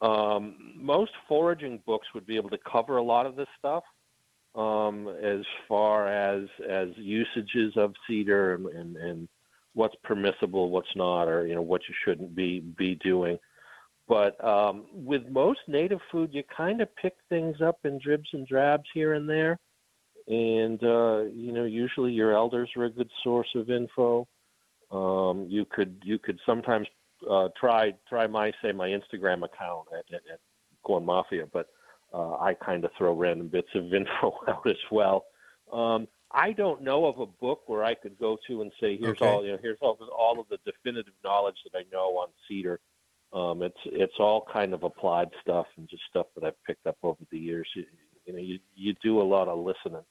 [0.00, 3.84] Um, most foraging books would be able to cover a lot of this stuff
[4.54, 9.28] um, as far as as usages of cedar and, and, and
[9.74, 13.38] what's permissible, what's not, or you know what you shouldn't be be doing.
[14.08, 18.46] But um, with most native food, you kind of pick things up in dribs and
[18.46, 19.58] drabs here and there,
[20.26, 24.26] and uh, you know usually your elders are a good source of info.
[24.90, 26.88] Um, you could you could sometimes
[27.30, 30.40] uh, try try my say my Instagram account at, at, at
[30.82, 31.68] Corn Mafia, but
[32.12, 35.24] uh, I kind of throw random bits of info out as well.
[35.72, 39.18] Um, I don't know of a book where I could go to and say, "Here's
[39.18, 39.26] Okay.
[39.26, 39.58] all you know.
[39.62, 42.80] Here's all all of the definitive knowledge that I know on cedar."
[43.32, 46.98] Um, it's it's all kind of applied stuff and just stuff that I've picked up
[47.02, 47.68] over the years.
[47.74, 47.84] You,
[48.26, 50.02] you know, you you do a lot of listening.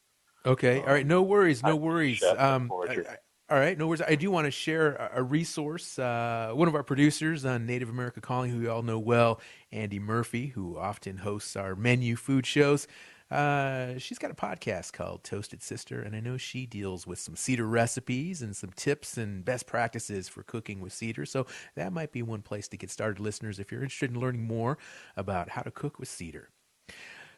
[0.45, 0.79] Okay.
[0.79, 1.05] All right.
[1.05, 1.61] No worries.
[1.63, 2.23] No worries.
[2.23, 2.71] Um.
[2.89, 3.17] I- I-
[3.49, 3.77] all right.
[3.77, 4.01] No worries.
[4.01, 5.99] I do want to share a, a resource.
[5.99, 9.41] Uh, one of our producers on Native America Calling, who you all know well,
[9.73, 12.87] Andi Murphy, who often hosts our menu food shows.
[13.31, 17.37] Uh, she's got a podcast called Toasted Sister, and I know she deals with some
[17.37, 21.25] cedar recipes and some tips and best practices for cooking with cedar.
[21.25, 24.45] So that might be one place to get started, listeners, if you're interested in learning
[24.45, 24.77] more
[25.15, 26.49] about how to cook with cedar.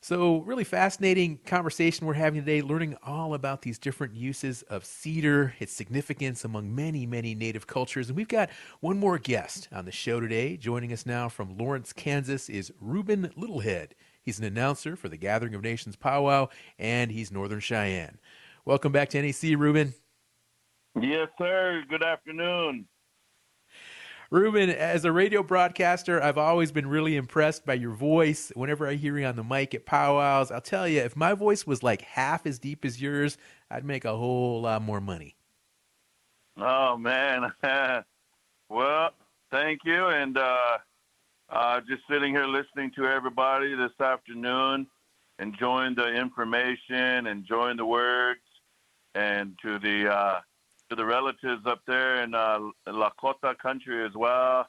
[0.02, 5.54] So, really fascinating conversation we're having today, learning all about these different uses of cedar,
[5.60, 8.10] its significance among many, many native cultures.
[8.10, 8.50] And we've got
[8.82, 10.58] one more guest on the show today.
[10.58, 13.92] Joining us now from Lawrence, Kansas is Ruben Littlehead.
[14.24, 16.48] He's an announcer for the Gathering of Nations Powwow,
[16.80, 18.20] and he's Northern Cheyenne.
[18.64, 19.94] Welcome back to NAC, Ruben.
[21.00, 21.84] Yes, sir.
[21.90, 22.88] Good afternoon.
[24.32, 28.52] Ruben, as a radio broadcaster, I've always been really impressed by your voice.
[28.56, 31.68] Whenever I hear you on the mic at powwows, I'll tell you, if my voice
[31.68, 33.38] was like half as deep as yours,
[33.70, 35.36] I'd make a whole lot more money.
[36.58, 37.52] Oh man,
[38.70, 39.12] well,
[39.52, 40.78] thank you, and uh,
[41.54, 44.88] uh, just sitting here listening to everybody this afternoon,
[45.40, 48.42] enjoying the information, enjoying the words,
[49.14, 50.40] and to the uh,
[50.90, 54.66] to the relatives up there in uh, Lakota country as well.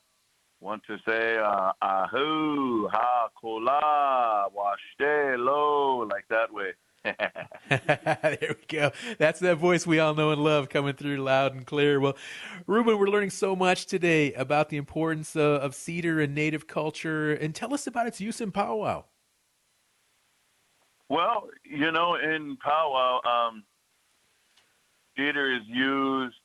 [0.60, 6.72] Want to say uh, ahu ha kola washte lo like that way.
[7.68, 8.90] there we go.
[9.18, 12.00] That's that voice we all know and love coming through loud and clear.
[12.00, 12.16] Well,
[12.66, 17.32] Ruben, we're learning so much today about the importance of, of cedar and native culture.
[17.32, 19.04] And tell us about its use in powwow.
[21.10, 23.64] Well, you know, in powwow, um,
[25.16, 26.36] cedar is used.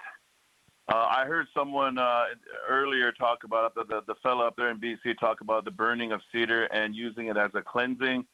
[0.92, 2.26] Uh, I heard someone uh,
[2.68, 6.12] earlier talk about the, the the fellow up there in BC talk about the burning
[6.12, 8.26] of cedar and using it as a cleansing,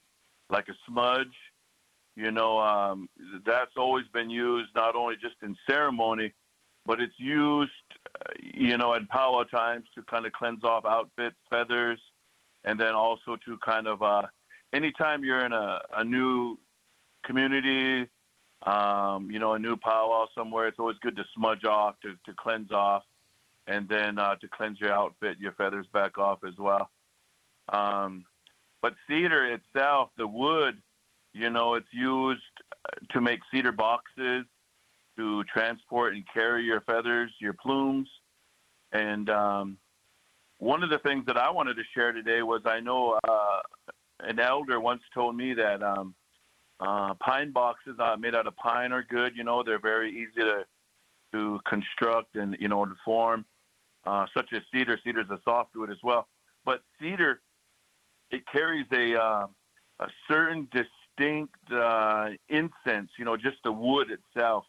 [0.50, 1.36] like a smudge.
[2.16, 3.10] You know, um,
[3.46, 6.34] that's always been used not only just in ceremony,
[6.86, 7.72] but it's used,
[8.22, 12.00] uh, you know, at powwow times to kind of cleanse off outfits, feathers,
[12.64, 14.24] and then also to kind of, uh,
[14.72, 16.58] anytime you're in a, a new
[17.26, 18.08] community,
[18.66, 22.34] um, you know, a new powwow somewhere, it's always good to smudge off, to, to
[22.38, 23.04] cleanse off,
[23.68, 26.90] and then uh, to cleanse your outfit, your feathers back off as well.
[27.70, 28.26] Um,
[28.82, 30.82] but cedar itself, the wood,
[31.36, 32.42] you know, it's used
[32.86, 34.46] uh, to make cedar boxes,
[35.18, 38.08] to transport and carry your feathers, your plumes.
[38.94, 39.78] And um,
[40.60, 43.60] one of the things that I wanted to share today was I know uh,
[44.22, 46.16] an elder once told me that um,
[46.80, 49.36] uh, pine boxes uh, made out of pine are good.
[49.36, 50.66] You know, they're very easy to
[51.34, 53.46] to construct and you know to form.
[54.06, 55.00] Uh, such as cedar.
[55.04, 56.28] Cedar is a softwood as well,
[56.64, 57.42] but cedar
[58.30, 59.48] it carries a uh,
[60.00, 60.68] a certain
[61.18, 63.10] distinct uh, incense.
[63.18, 64.66] You know, just the wood itself,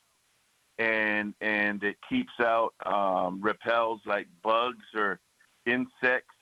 [0.78, 5.20] and and it keeps out um, repels like bugs or
[5.66, 6.34] insects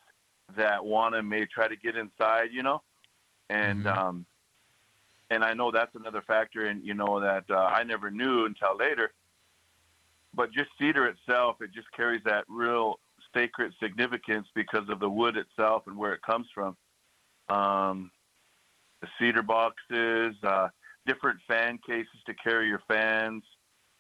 [0.57, 2.49] that want to may try to get inside.
[2.53, 2.83] You know,
[3.51, 3.87] and Mm-hmm.
[3.87, 4.27] um,
[5.31, 8.77] and I know that's another factor, and you know that uh, I never knew until
[8.77, 9.13] later.
[10.35, 12.99] But just cedar itself, it just carries that real
[13.33, 16.77] sacred significance because of the wood itself and where it comes from.
[17.49, 18.11] Um,
[19.19, 20.69] cedar boxes, uh,
[21.07, 23.43] different fan cases to carry your fans,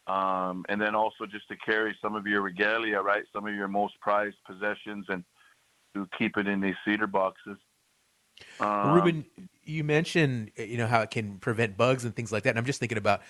[0.06, 3.24] um, and then also just to carry some of your regalia, right?
[3.32, 5.24] Some of your most prized possessions, and
[5.94, 7.56] to keep it in these cedar boxes.
[8.60, 9.24] Um, Ruben,
[9.62, 12.50] you mentioned uh, you know how it can prevent bugs and things like that.
[12.50, 13.22] And I'm just thinking about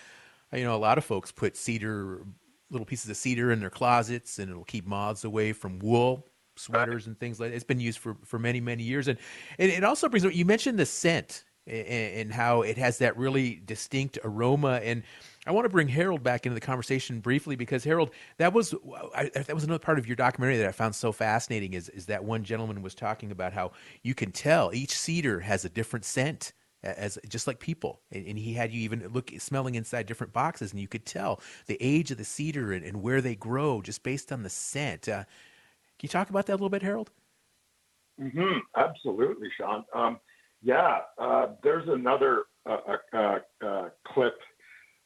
[0.53, 2.25] you know a lot of folks put cedar
[2.71, 7.07] little pieces of cedar in their closets and it'll keep moths away from wool sweaters
[7.07, 7.57] and things like that.
[7.57, 9.19] It's been used for for many many years and
[9.59, 13.63] and it also brings up you mentioned the scent and, how it has that really
[13.65, 15.03] distinct aroma and
[15.47, 18.75] I want to bring Harold back into the conversation briefly because Harold, that was
[19.15, 21.75] I, that was another part of your documentary that I found so fascinating.
[21.75, 25.65] Is is that one gentleman was talking about how you can tell each cedar has
[25.65, 29.75] a different scent as just like people, and, and he had you even look smelling
[29.75, 33.21] inside different boxes, and you could tell the age of the cedar and, and where
[33.21, 35.09] they grow just based on the scent.
[35.09, 35.25] Uh,
[35.99, 37.11] can you talk about that a little bit, Harold?
[38.19, 39.85] hmm Absolutely, Shawn.
[39.95, 40.21] Um,
[40.65, 42.79] yeah, uh, there's another uh,
[43.13, 44.35] uh, uh, clip,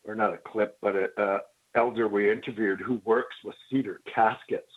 [0.05, 1.39] or not a clip, but an uh,
[1.75, 4.71] elder we interviewed who works with cedar caskets.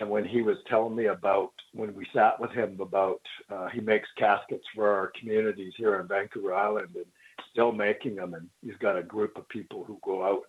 [0.00, 3.20] And when he was telling me about when we sat with him about
[3.50, 7.06] uh, he makes caskets for our communities here on Vancouver Island and
[7.50, 10.44] still making them, and he's got a group of people who go out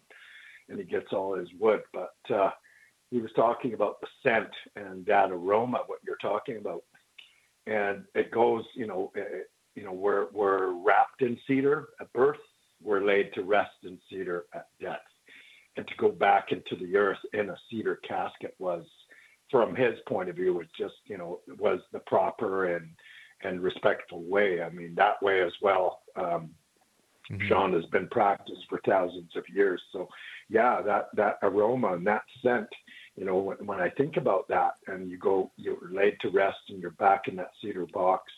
[0.69, 1.81] and he gets all his wood.
[1.93, 2.51] But uh,
[3.09, 6.83] he was talking about the scent and that aroma, what you're talking about,
[7.67, 9.43] and it goes, you know, eh,
[9.75, 12.39] you know, we're we're wrapped in cedar at birth,
[12.81, 14.99] we're laid to rest in cedar at death,
[15.77, 18.85] and to go back into the earth in a cedar casket was,
[19.51, 22.89] from his point of view, was just, you know, was the proper and
[23.43, 24.61] and respectful way.
[24.61, 26.01] I mean, that way as well.
[26.15, 26.51] Um,
[27.47, 29.81] Shawn has been practiced for thousands of years.
[29.91, 30.07] So,
[30.49, 32.67] yeah, that that aroma and that scent,
[33.15, 36.57] you know, when, when I think about that, and you go, you're laid to rest,
[36.69, 38.31] and you're back in that cedar box,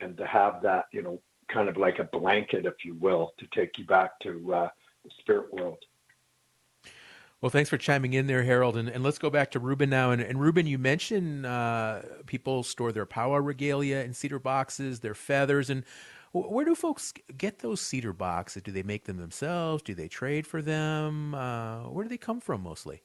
[0.00, 1.20] and to have that, you know,
[1.52, 4.68] kind of like a blanket, if you will, to take you back to uh,
[5.04, 5.78] the spirit world.
[7.40, 8.76] Well, thanks for chiming in there, Harold.
[8.76, 10.10] And, and let's go back to Ruben now.
[10.10, 15.14] And, and Ruben, you mentioned uh, people store their powwow regalia in cedar boxes, their
[15.14, 15.68] feathers.
[15.68, 15.84] And
[16.32, 18.62] where do folks get those cedar boxes?
[18.62, 19.82] Do they make them themselves?
[19.82, 21.34] Do they trade for them?
[21.34, 23.02] Uh, where do they come from mostly?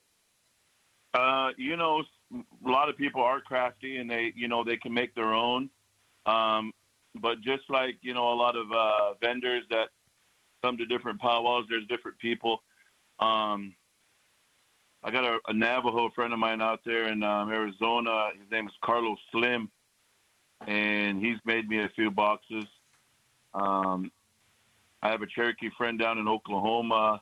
[1.14, 2.04] Uh, you know,
[2.34, 5.70] a lot of people are crafty and they, you know, they can make their own.
[6.26, 6.72] Um,
[7.16, 9.90] but just like, you know, a lot of uh, vendors that
[10.64, 12.64] come to different powwows, there's different people.
[13.20, 13.76] Um,
[15.04, 18.30] I got a, a Navajo friend of mine out there in um, Arizona.
[18.40, 19.70] His name is Carlos Slim,
[20.68, 22.66] and he's made me a few boxes.
[23.54, 24.12] Um,
[25.02, 27.22] I have a Cherokee friend down in Oklahoma,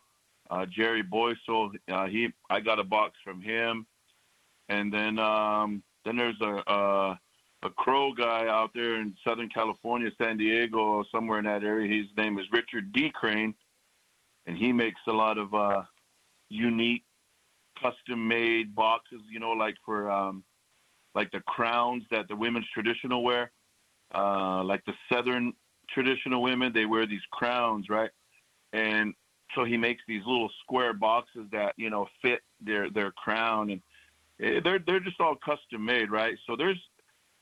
[0.50, 1.72] uh, Jerry Boysel.
[1.91, 3.86] Uh, he, I got a box from him,
[4.68, 7.20] and then um, then there's a, a
[7.64, 11.93] a Crow guy out there in Southern California, San Diego, somewhere in that area.
[11.93, 13.12] His name is Richard D.
[13.14, 13.54] Crane,
[14.45, 15.84] and he makes a lot of uh,
[16.50, 17.04] unique
[17.82, 20.43] custom made boxes, you know, like for um,
[21.16, 23.52] like the crowns that the women's traditional wear,
[24.16, 25.54] uh, like the southern
[25.89, 28.12] traditional women, they wear these crowns, right?
[28.74, 29.14] And
[29.56, 33.82] so he makes these little square boxes that you know fit their their crown, and
[34.41, 36.38] eh, they're they're just all custom made, right?
[36.47, 36.80] So there's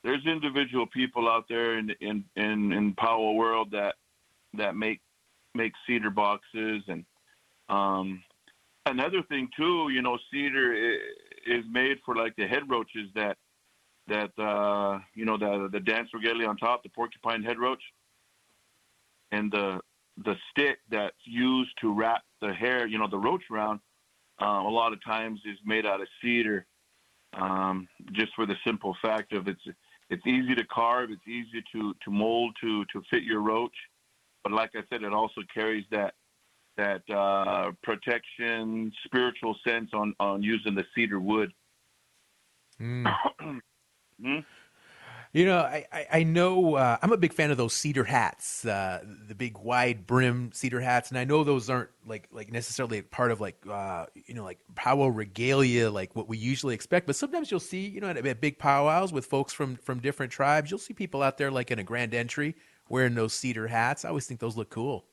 [0.04, 3.96] there's individual people out there in in in, in Powwow world that
[4.54, 5.00] that make
[5.54, 6.82] make cedar boxes.
[6.88, 7.04] And
[7.68, 8.22] um
[8.86, 10.72] another thing too, you know, cedar
[11.46, 13.36] is made for like the head roaches that
[14.08, 17.82] that uh, you know the the dance regalia on top, the porcupine head roach,
[19.30, 19.80] and the
[20.24, 23.80] the stick that's used to wrap the hair, you know, the roach around.
[24.40, 26.64] Uh, a lot of times is made out of cedar,
[27.34, 29.60] um, just for the simple fact of it's
[30.10, 33.74] it's easy to carve, it's easy to to mold to to fit your roach,
[34.42, 36.14] but like I said, it also carries that
[36.76, 41.52] that uh, protection, spiritual sense on on using the cedar wood.
[42.80, 43.12] Mm.
[44.22, 44.38] hmm?
[45.32, 48.64] You know, I, I, I know uh, I'm a big fan of those cedar hats,
[48.64, 53.02] uh, the big wide brim cedar hats, and I know those aren't like like necessarily
[53.02, 57.06] part of like uh, you know like powwow regalia like what we usually expect.
[57.06, 60.32] But sometimes you'll see you know at, at big powwows with folks from from different
[60.32, 62.54] tribes, you'll see people out there like in a grand entry
[62.88, 64.04] wearing those cedar hats.
[64.04, 65.04] I always think those look cool.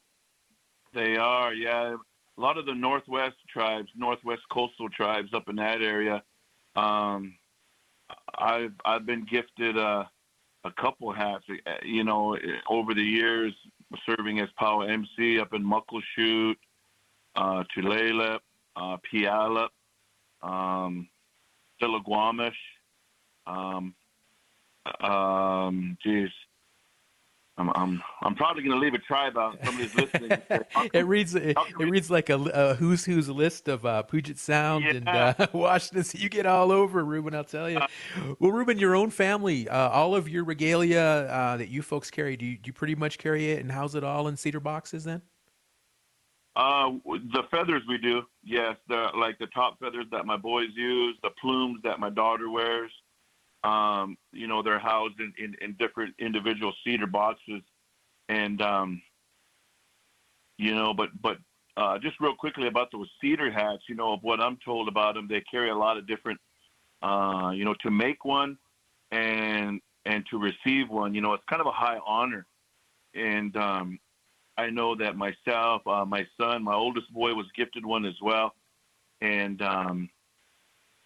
[0.93, 1.95] They are, yeah.
[2.37, 6.23] A lot of the Northwest tribes, Northwest coastal tribes up in that area.
[6.75, 7.35] Um,
[8.37, 10.09] I've I've been gifted a
[10.65, 11.45] a couple hats,
[11.83, 12.37] you know,
[12.67, 13.53] over the years,
[14.05, 16.55] serving as Power MC up in Muckleshoot,
[17.35, 18.39] uh, Tulalip,
[18.75, 19.69] uh, Puyallup,
[20.41, 21.07] um,
[21.79, 22.53] Stillaguamish,
[23.45, 23.93] um,
[25.01, 26.29] um, geez,
[27.57, 29.57] I'm I'm I'm probably going to leave a tribe out.
[29.63, 30.31] Somebody's listening.
[30.93, 34.83] it reads it, it, reads like a, a, who's who's list of uh, Puget Sound
[34.83, 34.91] yeah.
[34.91, 36.03] and uh, Washington.
[36.19, 37.33] You get all over, Ruben.
[37.33, 37.79] I'll tell you.
[38.39, 42.35] Well, Ruben, your own family, uh, all of your regalia uh, that you folks carry,
[42.35, 45.05] do you, do you pretty much carry it and house it all in cedar boxes
[45.05, 45.21] then?
[46.57, 48.75] Uh, the feathers we do, yes.
[48.89, 52.91] The like the top feathers that my boys use, the plumes that my daughter wears.
[53.65, 57.61] Um, you know, they're housed in, in, in, different individual cedar boxes,
[58.29, 59.01] and um,
[60.57, 61.37] you know, but but
[61.75, 63.83] uh, just real quickly about those cedar hats.
[63.89, 66.39] You know, of what I'm told about them, they carry a lot of different.
[67.01, 68.57] Uh, you know, to make one
[69.11, 72.45] and and to receive one, you know, it's kind of a high honor,
[73.15, 73.99] and um,
[74.57, 78.53] I know that myself, uh, my son, my oldest boy was gifted one as well,
[79.21, 80.09] and um,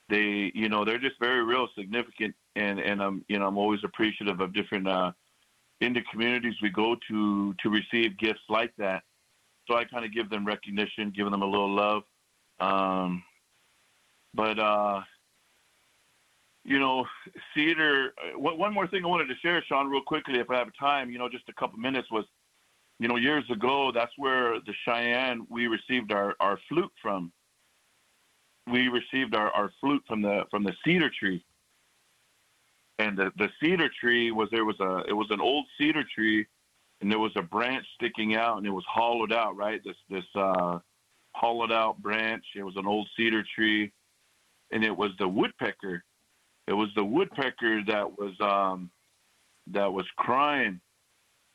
[0.10, 3.80] they, you know, they're just very real significant and and I'm you know I'm always
[3.84, 5.12] appreciative of different uh,
[5.80, 9.04] the communities we go to to receive gifts like that.
[9.68, 12.04] So I kind of give them recognition, giving them a little love.
[12.60, 13.24] Um,
[14.34, 15.02] but uh,
[16.66, 17.06] you know,
[17.54, 18.14] cedar.
[18.18, 21.10] Uh, one more thing I wanted to share, Shawn, real quickly, if I have time.
[21.10, 22.26] You know, just a couple minutes was,
[23.00, 23.92] you know, years ago.
[23.94, 27.32] That's where the Cheyenne we received our our flute from.
[28.72, 31.44] We received our, our flute from the from the cedar tree
[33.00, 36.46] and the, the cedar tree was there was a it was an old cedar tree
[37.02, 39.82] and there was a branch sticking out and it was hollowed out right?
[39.84, 40.80] This this uh
[41.32, 43.92] hollowed out branch it was an old cedar tree
[44.72, 46.04] and it was the woodpecker.
[46.68, 48.92] It was the woodpecker that was um
[49.68, 50.80] that was crying.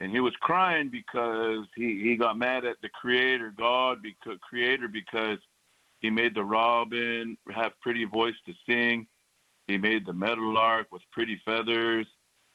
[0.00, 4.88] And he was crying because he he got mad at the creator god because creator
[4.88, 5.38] because
[6.00, 9.06] he made the robin have pretty voice to sing
[9.66, 12.06] he made the meadowlark with pretty feathers.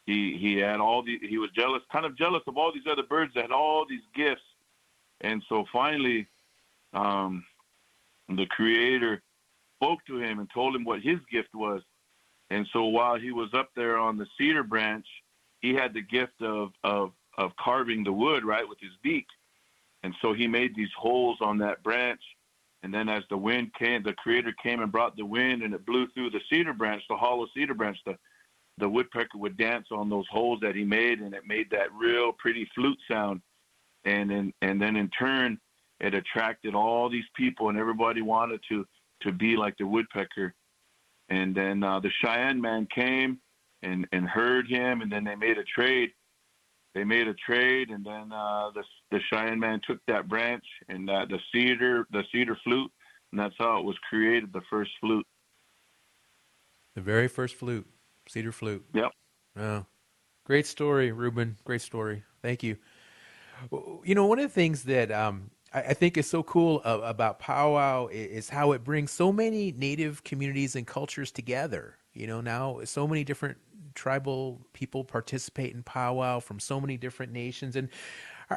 [0.06, 3.04] he he had all the he was jealous, kind of jealous of all these other
[3.04, 4.42] birds that had all these gifts,
[5.22, 6.28] and so finally,
[6.94, 7.44] um,
[8.30, 9.22] the Creator
[9.78, 11.82] spoke to him and told him what his gift was,
[12.50, 15.08] and so while he was up there on the cedar branch,
[15.62, 19.28] he had the gift of of of carving the wood right with his beak,
[20.04, 22.22] and so he made these holes on that branch.
[22.84, 25.86] And then as the wind came, the creator came and brought the wind and it
[25.86, 27.98] blew through the cedar branch, the hollow cedar branch.
[28.06, 28.18] The,
[28.78, 32.32] the woodpecker would dance on those holes that he made and it made that real
[32.32, 33.42] pretty flute sound.
[34.06, 35.60] And then, and then in turn,
[36.00, 38.86] it attracted all these people and everybody wanted to,
[39.24, 40.54] to be like the woodpecker.
[41.28, 43.40] And then uh, the Cheyenne man came
[43.84, 46.12] and, and heard him and then they made a trade
[46.96, 51.10] they made a trade, and then uh, the the Cheyenne man took that branch and
[51.10, 52.92] uh, the cedar the cedar flute,
[53.32, 54.52] and that's how it was created.
[54.54, 55.26] The first flute.
[56.96, 57.88] The very first flute,
[58.28, 58.84] cedar flute.
[58.94, 59.12] Yep.
[59.58, 59.86] Oh,
[60.46, 61.58] great story, Ruben.
[61.64, 62.24] Great story.
[62.42, 62.78] Thank you.
[63.72, 67.00] You know, one of the things that um, I, I, think is so cool uh,
[67.04, 71.99] about powwow is, is how it brings so many native communities and cultures together.
[72.14, 73.58] You know, now so many different
[73.96, 77.76] tribal people participate in powwow from so many different nations.
[77.76, 77.90] And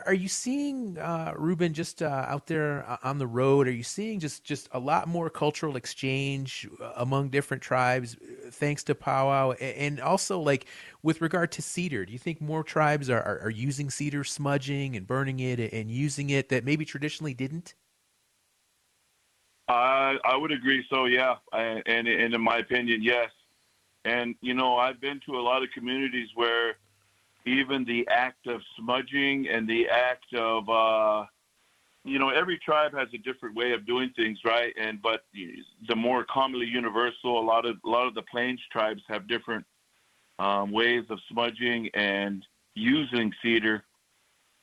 [0.06, 3.68] are, you seeing, uh, Ruben, just uh, out there uh, on the road?
[3.68, 8.50] Are you seeing just just a lot more cultural exchange uh, among different tribes uh,
[8.50, 9.52] thanks to powwow?
[9.52, 10.64] And also, like
[11.02, 14.96] with regard to cedar, do you think more tribes are, are, are using cedar smudging
[14.96, 17.74] and burning it and using it that maybe traditionally didn't?
[19.68, 20.86] I I would agree.
[20.88, 23.28] So yeah, and and in my opinion, yes.
[24.04, 26.76] And, you know, I've been to a lot of communities where
[27.46, 31.24] even the act of smudging and the act of, uh,
[32.04, 34.74] you know, every tribe has a different way of doing things, right?
[34.80, 35.24] And but
[35.88, 39.64] the more commonly universal, a lot of a lot of the plains tribes have different
[40.38, 42.44] um, ways of smudging and
[42.74, 43.84] using cedar,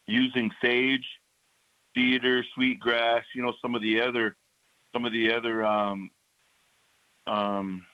[0.06, 1.06] using sage,
[1.96, 3.24] cedar, sweetgrass.
[3.34, 4.36] You know, some of the other
[4.94, 6.12] some of the other um,
[7.26, 7.86] um,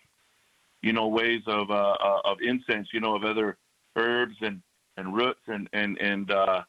[0.85, 3.57] you know, ways of uh, uh, of incense, you know, of other
[3.95, 4.61] herbs and
[4.97, 6.61] and roots and and and uh,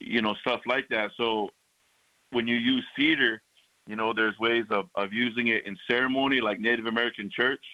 [0.00, 1.12] you know stuff like that.
[1.16, 1.50] So
[2.32, 3.40] when you use cedar,
[3.86, 7.64] you know, there's ways of of using it in ceremony, like Native American church,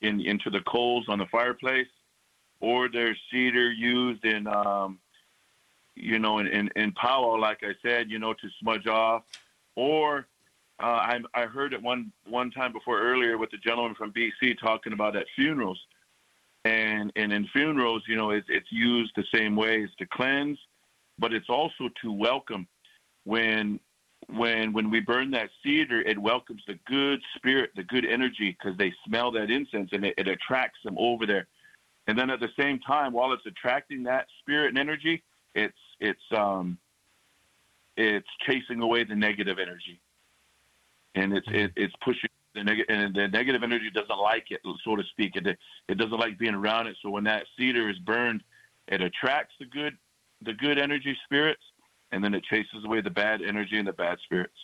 [0.00, 1.92] in into the coals on the fireplace,
[2.58, 4.98] or there's cedar used in um,
[5.94, 9.22] you know, in, in, in powwow, like I said, you know, to smudge off,
[9.76, 10.26] or
[10.82, 14.60] uh, I, I heard it one one time before earlier with the gentleman from BC
[14.60, 15.80] talking about at funerals,
[16.64, 20.58] and and in funerals, you know, it's it's used the same way as to cleanse,
[21.18, 22.68] but it's also to welcome.
[23.24, 23.80] When
[24.28, 28.76] when when we burn that cedar, it welcomes the good spirit, the good energy, because
[28.76, 31.46] they smell that incense and it, it attracts them over there.
[32.06, 35.22] And then at the same time, while it's attracting that spirit and energy,
[35.54, 36.76] it's it's um
[37.96, 40.00] it's chasing away the negative energy
[41.16, 44.96] and it's it, it's pushing the negative and the negative energy doesn't like it, so
[44.96, 45.36] to speak.
[45.36, 45.58] It
[45.88, 46.96] it doesn't like being around it.
[47.02, 48.42] So when that cedar is burned,
[48.88, 49.96] it attracts the good
[50.42, 51.62] the good energy spirits,
[52.12, 54.54] and then it chases away the bad energy and the bad spirits.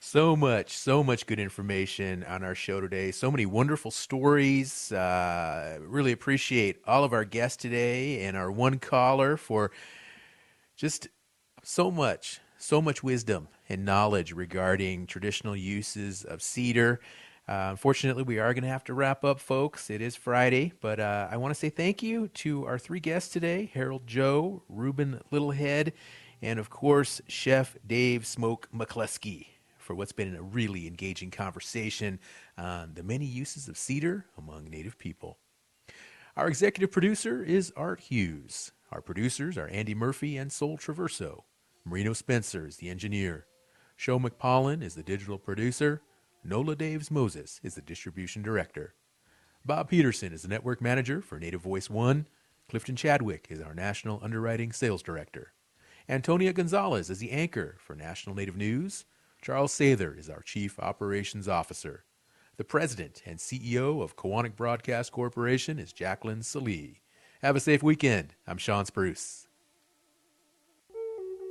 [0.00, 3.10] So much, so much good information on our show today.
[3.10, 4.92] So many wonderful stories.
[4.92, 9.72] Uh, really appreciate all of our guests today and our one caller for
[10.76, 11.08] just
[11.64, 17.00] so much, so much wisdom and knowledge regarding traditional uses of cedar.
[17.48, 19.88] Uh, unfortunately, we are going to have to wrap up, folks.
[19.88, 23.32] It is Friday, but uh, I want to say thank you to our three guests
[23.32, 25.92] today Harold Joe, Ruben Littlehead,
[26.42, 29.46] and of course, Chef Dave Smoke McCluskey
[29.78, 32.18] for what's been a really engaging conversation
[32.58, 35.38] on the many uses of cedar among Native people.
[36.36, 38.72] Our executive producer is Art Hughes.
[38.92, 41.44] Our producers are Andi Murphy and Sol Traverso.
[41.88, 43.46] Marino Spencer is the engineer.
[43.96, 46.02] Sho McPollen is the digital producer.
[46.44, 48.94] Nola Daves Moses is the distribution director.
[49.64, 52.26] Bob Peterson is the network manager for Native Voice One.
[52.68, 55.52] Clifton Chadwick is our national underwriting sales director.
[56.10, 59.06] Antonia Gonzales is the anchor for National Native News.
[59.40, 62.04] Charles Sather is our chief operations officer.
[62.58, 67.00] The president and CEO of Koahnic Broadcast Corporation is Jaclyn Sallee.
[67.40, 68.34] Have a safe weekend.
[68.46, 69.47] I'm Shawn Spruce.